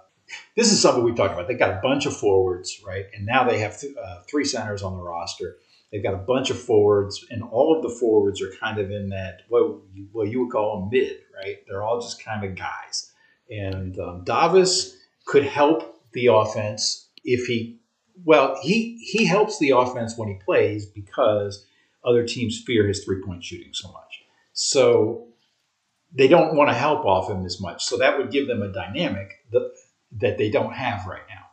[0.55, 1.47] this is something we talked about.
[1.47, 3.05] They got a bunch of forwards, right?
[3.13, 5.57] And now they have th- uh, three centers on the roster.
[5.91, 9.09] They've got a bunch of forwards, and all of the forwards are kind of in
[9.09, 11.57] that what you, what you would call them mid, right?
[11.67, 13.11] They're all just kind of guys.
[13.49, 17.79] And um, Davis could help the offense if he,
[18.23, 21.65] well, he he helps the offense when he plays because
[22.03, 24.23] other teams fear his three point shooting so much.
[24.53, 25.27] So
[26.13, 27.83] they don't want to help off him as much.
[27.85, 29.45] So that would give them a dynamic.
[29.51, 29.71] The,
[30.19, 31.45] that they don't have right now.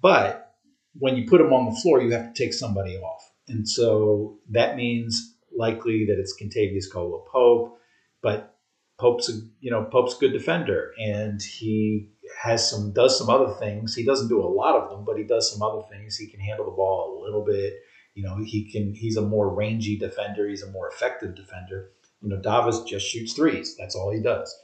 [0.00, 0.54] But
[0.94, 3.30] when you put him on the floor, you have to take somebody off.
[3.48, 7.78] And so that means likely that it's Kentavious Caldwell Pope,
[8.22, 8.56] but
[8.98, 12.10] Pope's a you know Pope's a good defender and he
[12.40, 13.94] has some does some other things.
[13.94, 16.16] He doesn't do a lot of them, but he does some other things.
[16.16, 17.74] He can handle the ball a little bit.
[18.14, 21.90] You know, he can he's a more rangy defender, he's a more effective defender.
[22.20, 23.76] You know, Davis just shoots threes.
[23.78, 24.54] That's all he does.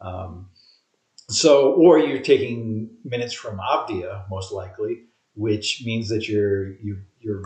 [0.00, 0.48] Um,
[1.28, 5.04] so, or you're taking minutes from Avdija, most likely,
[5.34, 7.42] which means that you're you you're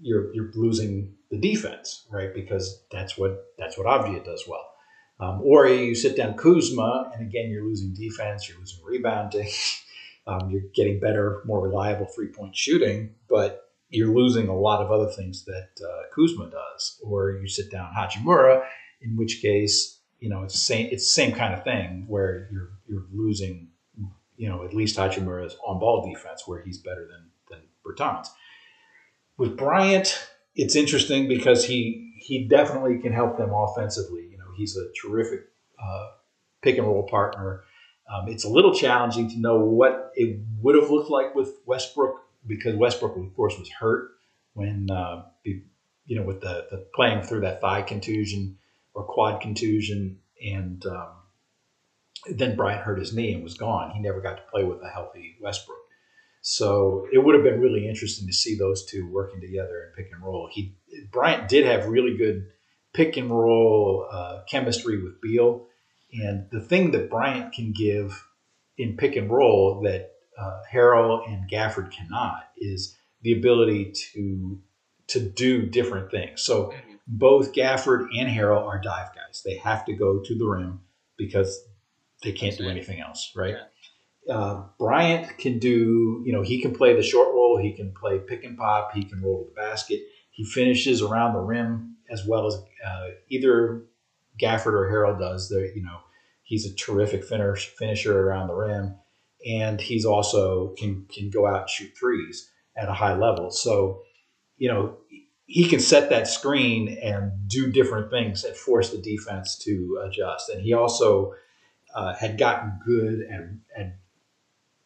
[0.00, 2.34] you're you're losing the defense, right?
[2.34, 4.66] Because that's what that's what Avdija does well.
[5.18, 9.48] Um, or you sit down Kuzma, and again, you're losing defense, you're losing rebounding,
[10.26, 14.90] um, you're getting better, more reliable three point shooting, but you're losing a lot of
[14.90, 17.00] other things that uh, Kuzma does.
[17.02, 18.64] Or you sit down Hachimura,
[19.00, 20.88] in which case you know, it's the same.
[20.90, 23.68] It's same kind of thing where you're you're losing,
[24.36, 28.28] you know, at least Hachimura's on ball defense where he's better than than Bertans.
[29.36, 34.35] With Bryant, it's interesting because he he definitely can help them offensively.
[34.56, 35.40] He's a terrific
[35.82, 36.08] uh,
[36.62, 37.62] pick and roll partner.
[38.12, 42.20] Um, it's a little challenging to know what it would have looked like with Westbrook
[42.46, 44.10] because Westbrook, of course, was hurt
[44.54, 48.58] when uh, you know with the, the playing through that thigh contusion
[48.94, 51.08] or quad contusion, and um,
[52.30, 53.90] then Bryant hurt his knee and was gone.
[53.90, 55.78] He never got to play with a healthy Westbrook.
[56.40, 60.12] So it would have been really interesting to see those two working together in pick
[60.12, 60.48] and roll.
[60.50, 60.76] He
[61.10, 62.46] Bryant did have really good
[62.96, 65.66] pick and roll uh, chemistry with Beal,
[66.12, 68.24] and the thing that Bryant can give
[68.78, 74.60] in pick and roll that uh, Harrell and Gafford cannot is the ability to
[75.08, 76.42] to do different things.
[76.42, 79.42] So mm-hmm both Gafford and Harrell are dive guys.
[79.44, 80.80] They have to go to the rim
[81.16, 81.60] because
[82.22, 83.54] they can't do anything else, right?
[84.28, 88.18] uh, Bryant can do, you know, he can play the short roll, he can play
[88.18, 90.00] pick and pop, he can roll to the basket.
[90.30, 93.84] He finishes around the rim as well as uh, either
[94.40, 95.48] Gafford or Harrell does.
[95.48, 95.98] The, you know,
[96.42, 98.96] he's a terrific finish, finisher around the rim,
[99.46, 103.50] and he's also can can go out and shoot threes at a high level.
[103.50, 104.02] So,
[104.58, 104.98] you know,
[105.46, 110.50] he can set that screen and do different things that force the defense to adjust.
[110.50, 111.34] And he also
[111.94, 113.96] uh, had gotten good at, at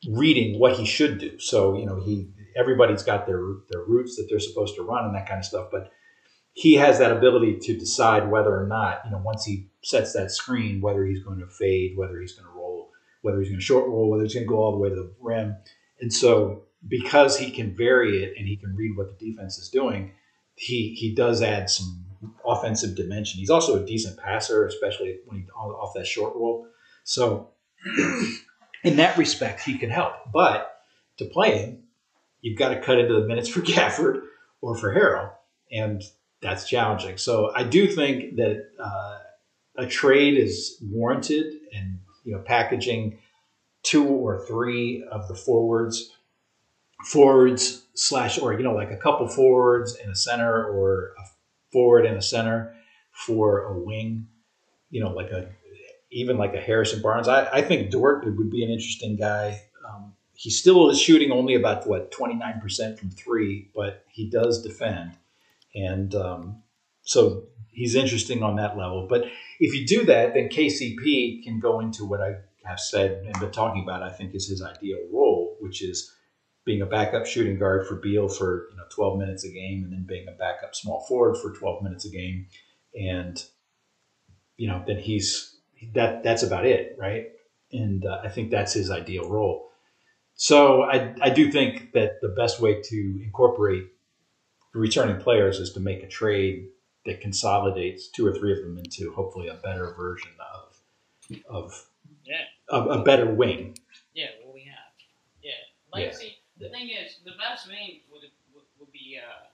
[0.09, 1.38] reading what he should do.
[1.38, 5.14] So you know, he everybody's got their their routes that they're supposed to run and
[5.14, 5.90] that kind of stuff, but
[6.53, 10.30] he has that ability to decide whether or not you know once he sets that
[10.30, 12.90] screen whether he's going to fade, whether he's going to roll,
[13.22, 14.94] whether he's going to short roll, whether he's going to go all the way to
[14.94, 15.57] the rim.
[16.01, 19.68] And so because he can vary it and he can read what the defense is
[19.68, 20.12] doing,
[20.55, 22.05] he he does add some
[22.46, 23.38] offensive dimension.
[23.38, 26.66] He's also a decent passer, especially when he off that short roll.
[27.05, 27.51] So
[28.84, 30.14] in that respect, he can help.
[30.32, 30.70] But
[31.18, 31.84] to play him,
[32.40, 34.22] you've got to cut into the minutes for Gafford
[34.61, 35.32] or for Harrell,
[35.72, 36.03] and
[36.43, 37.18] that's challenging.
[37.18, 39.18] So I do think that uh,
[39.76, 43.18] a trade is warranted, and you know, packaging
[43.82, 46.12] two or three of the forwards,
[47.05, 51.22] forwards slash, or you know, like a couple forwards and a center, or a
[51.72, 52.74] forward and a center
[53.12, 54.26] for a wing,
[54.91, 55.51] you know, like a
[56.11, 57.28] even like a Harrison Barnes.
[57.28, 59.62] I, I think Dort would be an interesting guy.
[59.88, 65.12] Um, he still is shooting only about what 29% from three, but he does defend.
[65.75, 66.62] And um,
[67.03, 69.07] so he's interesting on that level.
[69.09, 69.25] But
[69.59, 73.51] if you do that, then KCP can go into what I have said and been
[73.51, 76.12] talking about, I think is his ideal role, which is
[76.64, 79.93] being a backup shooting guard for Beal for you know 12 minutes a game and
[79.93, 82.47] then being a backup small forward for 12 minutes a game.
[82.95, 83.43] And,
[84.57, 85.57] you know, then he's
[85.95, 87.29] that that's about it, right?
[87.73, 89.71] And uh, I think that's his ideal role.
[90.35, 93.85] So I, I do think that the best way to incorporate
[94.73, 96.68] returning players is to make a trade
[97.07, 101.87] that consolidates two or three of them into hopefully a better version of of
[102.25, 103.77] yeah a, a better wing.
[104.14, 104.77] Yeah, what we have.
[105.43, 105.53] Yeah,
[105.93, 106.12] like yeah.
[106.12, 108.23] see, the thing is, the best wing would
[108.55, 109.47] would, would be uh,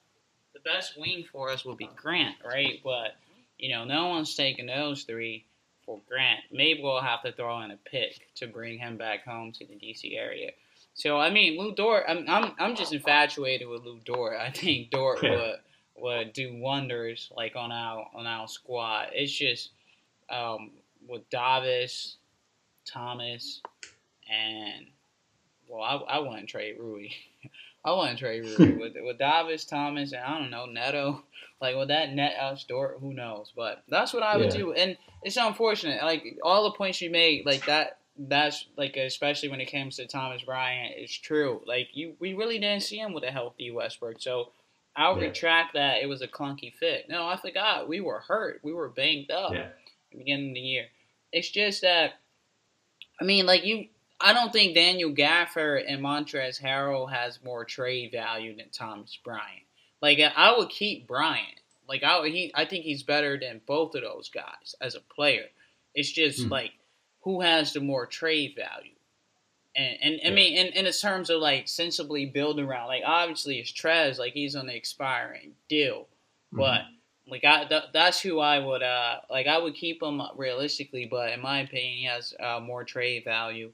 [0.55, 2.81] the best wing for us would be Grant, right?
[2.83, 3.17] But
[3.59, 5.47] you know, no one's taking those three
[5.85, 6.41] for Grant.
[6.51, 9.75] Maybe we'll have to throw in a pick to bring him back home to the
[9.75, 10.51] DC area.
[10.97, 12.05] So I mean, Lu Dort.
[12.09, 14.39] I'm I'm I'm just infatuated with Lu Dort.
[14.41, 15.31] I think Dort yeah.
[15.31, 15.57] would
[15.99, 19.09] would do wonders like on our on our squad.
[19.13, 19.71] It's just
[20.31, 20.71] um,
[21.07, 22.17] with Davis,
[22.87, 23.61] Thomas,
[24.31, 24.87] and
[25.69, 27.09] well, I I wouldn't trade Rui.
[27.85, 31.23] I wouldn't trade Rui with with Davis, Thomas, and I don't know Neto.
[31.59, 33.51] Like with that net out store, who knows?
[33.57, 34.59] But that's what I would yeah.
[34.59, 36.03] do, and it's unfortunate.
[36.03, 37.97] Like all the points you made, like that.
[38.19, 41.63] That's like especially when it comes to Thomas Bryant, it's true.
[41.67, 44.21] Like you, we really didn't see him with a healthy Westbrook.
[44.21, 44.53] So
[44.97, 45.27] I'll yeah.
[45.27, 46.03] retract that.
[46.03, 47.07] It was a clunky fit.
[47.09, 47.89] No, I forgot.
[47.89, 48.61] We were hurt.
[48.63, 49.59] We were banged up yeah.
[49.61, 49.77] at
[50.11, 50.87] the beginning of the year.
[51.33, 52.15] It's just that,
[53.21, 53.89] I mean, like you,
[54.19, 59.65] I don't think Daniel Gafford and Montrezl Harrell has more trade value than Thomas Bryant.
[60.01, 61.61] Like I would keep Bryant.
[61.87, 65.01] Like I would, he I think he's better than both of those guys as a
[65.01, 65.45] player.
[65.95, 66.51] It's just mm.
[66.51, 66.73] like
[67.27, 68.93] who has the more trade value.
[69.75, 70.29] And and yeah.
[70.29, 74.33] I mean in, in terms of like sensibly building around, like obviously it's Trez, like
[74.33, 76.03] he's on the expiring deal.
[76.55, 76.59] Mm-hmm.
[76.59, 76.81] But
[77.29, 81.33] like I th- that's who I would uh like I would keep him realistically, but
[81.33, 83.73] in my opinion he has uh, more trade value.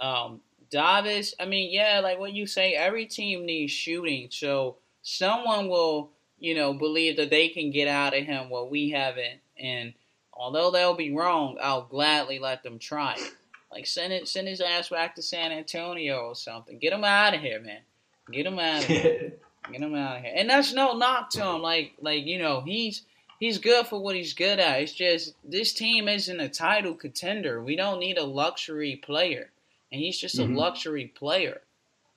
[0.00, 0.40] Um
[0.70, 6.10] Davis, I mean, yeah, like what you say, every team needs shooting, so someone will,
[6.38, 9.40] you know, believe that they can get out of him what we haven't.
[9.58, 9.92] And
[10.36, 13.32] although they'll be wrong, I'll gladly let them try it.
[13.70, 16.78] Like send it, send his ass back to San Antonio or something.
[16.78, 17.80] Get him out of here, man.
[18.30, 19.32] Get him out of here.
[19.72, 20.32] Get him out of here.
[20.36, 21.62] And that's no knock to him.
[21.62, 23.02] Like, like you know, he's
[23.40, 24.80] he's good for what he's good at.
[24.80, 27.62] It's just this team isn't a title contender.
[27.62, 29.50] We don't need a luxury player,
[29.90, 30.54] and he's just mm-hmm.
[30.54, 31.60] a luxury player.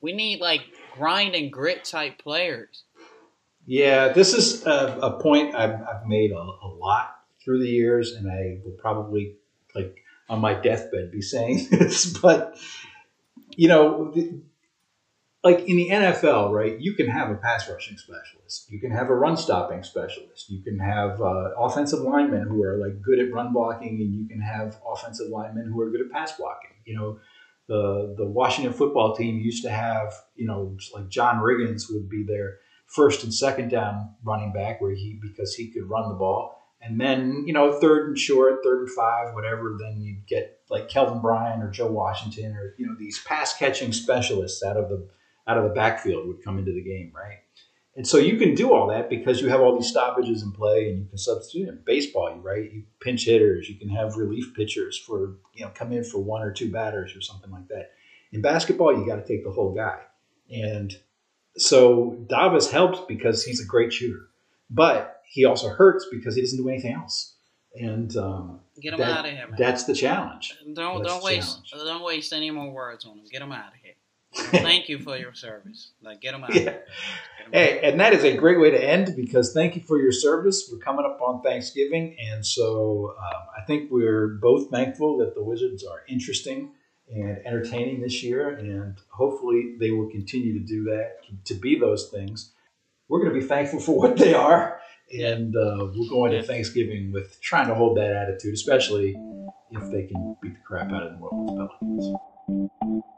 [0.02, 0.62] We need like
[0.94, 2.84] grind and grit type players.
[3.66, 7.17] Yeah, this is a, a point I've, I've made a, a, lot
[7.48, 9.38] through the years, and I will probably
[9.74, 12.58] like on my deathbed be saying this, but
[13.56, 14.42] you know, the,
[15.46, 16.78] like in the NFL, right?
[16.78, 20.62] You can have a pass rushing specialist, you can have a run stopping specialist, you
[20.62, 24.42] can have uh, offensive linemen who are like good at run blocking, and you can
[24.42, 26.72] have offensive linemen who are good at pass blocking.
[26.84, 27.20] You know,
[27.70, 32.24] the the Washington football team used to have, you know, like John Riggins would be
[32.24, 36.67] their first and second down running back, where he because he could run the ball,
[36.88, 40.88] And then, you know, third and short, third and five, whatever, then you get like
[40.88, 45.08] Kelvin Bryant or Joe Washington or, you know, these pass catching specialists out of the
[45.48, 47.40] out of the backfield would come into the game, right?
[47.96, 50.90] And so you can do all that because you have all these stoppages in play
[50.90, 52.72] and you can substitute in baseball, right?
[52.72, 56.44] You pinch hitters, you can have relief pitchers for, you know, come in for one
[56.44, 57.92] or two batters or something like that.
[58.32, 60.00] In basketball, you got to take the whole guy.
[60.54, 60.96] And
[61.58, 64.28] so Davis helps because he's a great shooter,
[64.70, 67.34] but he also hurts because he doesn't do anything else.
[67.80, 69.56] And um, Get him that- out of here, man.
[69.58, 70.56] that's the challenge.
[70.74, 71.88] Don't that's don't waste challenge.
[71.88, 73.26] don't waste any more words on him.
[73.32, 73.94] Get him out of here.
[74.62, 75.92] Thank you for your service.
[76.02, 76.50] Like get him out.
[76.52, 76.62] Of Yeah.
[76.62, 76.84] here.
[77.52, 80.12] Get Hey, and that is a great way to end because thank you for your
[80.12, 80.68] service.
[80.70, 85.42] We're coming up on Thanksgiving, and so um, I think we're both thankful that the
[85.42, 86.72] Wizards are interesting
[87.10, 92.10] and entertaining this year, and hopefully they will continue to do that, to be those
[92.10, 92.52] things.
[93.08, 94.82] We're going to be thankful for what they are,
[95.14, 99.16] and uh, we'll go into Thanksgiving with trying to hold that attitude, especially
[99.72, 103.17] if they can beat the crap out of the New Orleans Pelicans.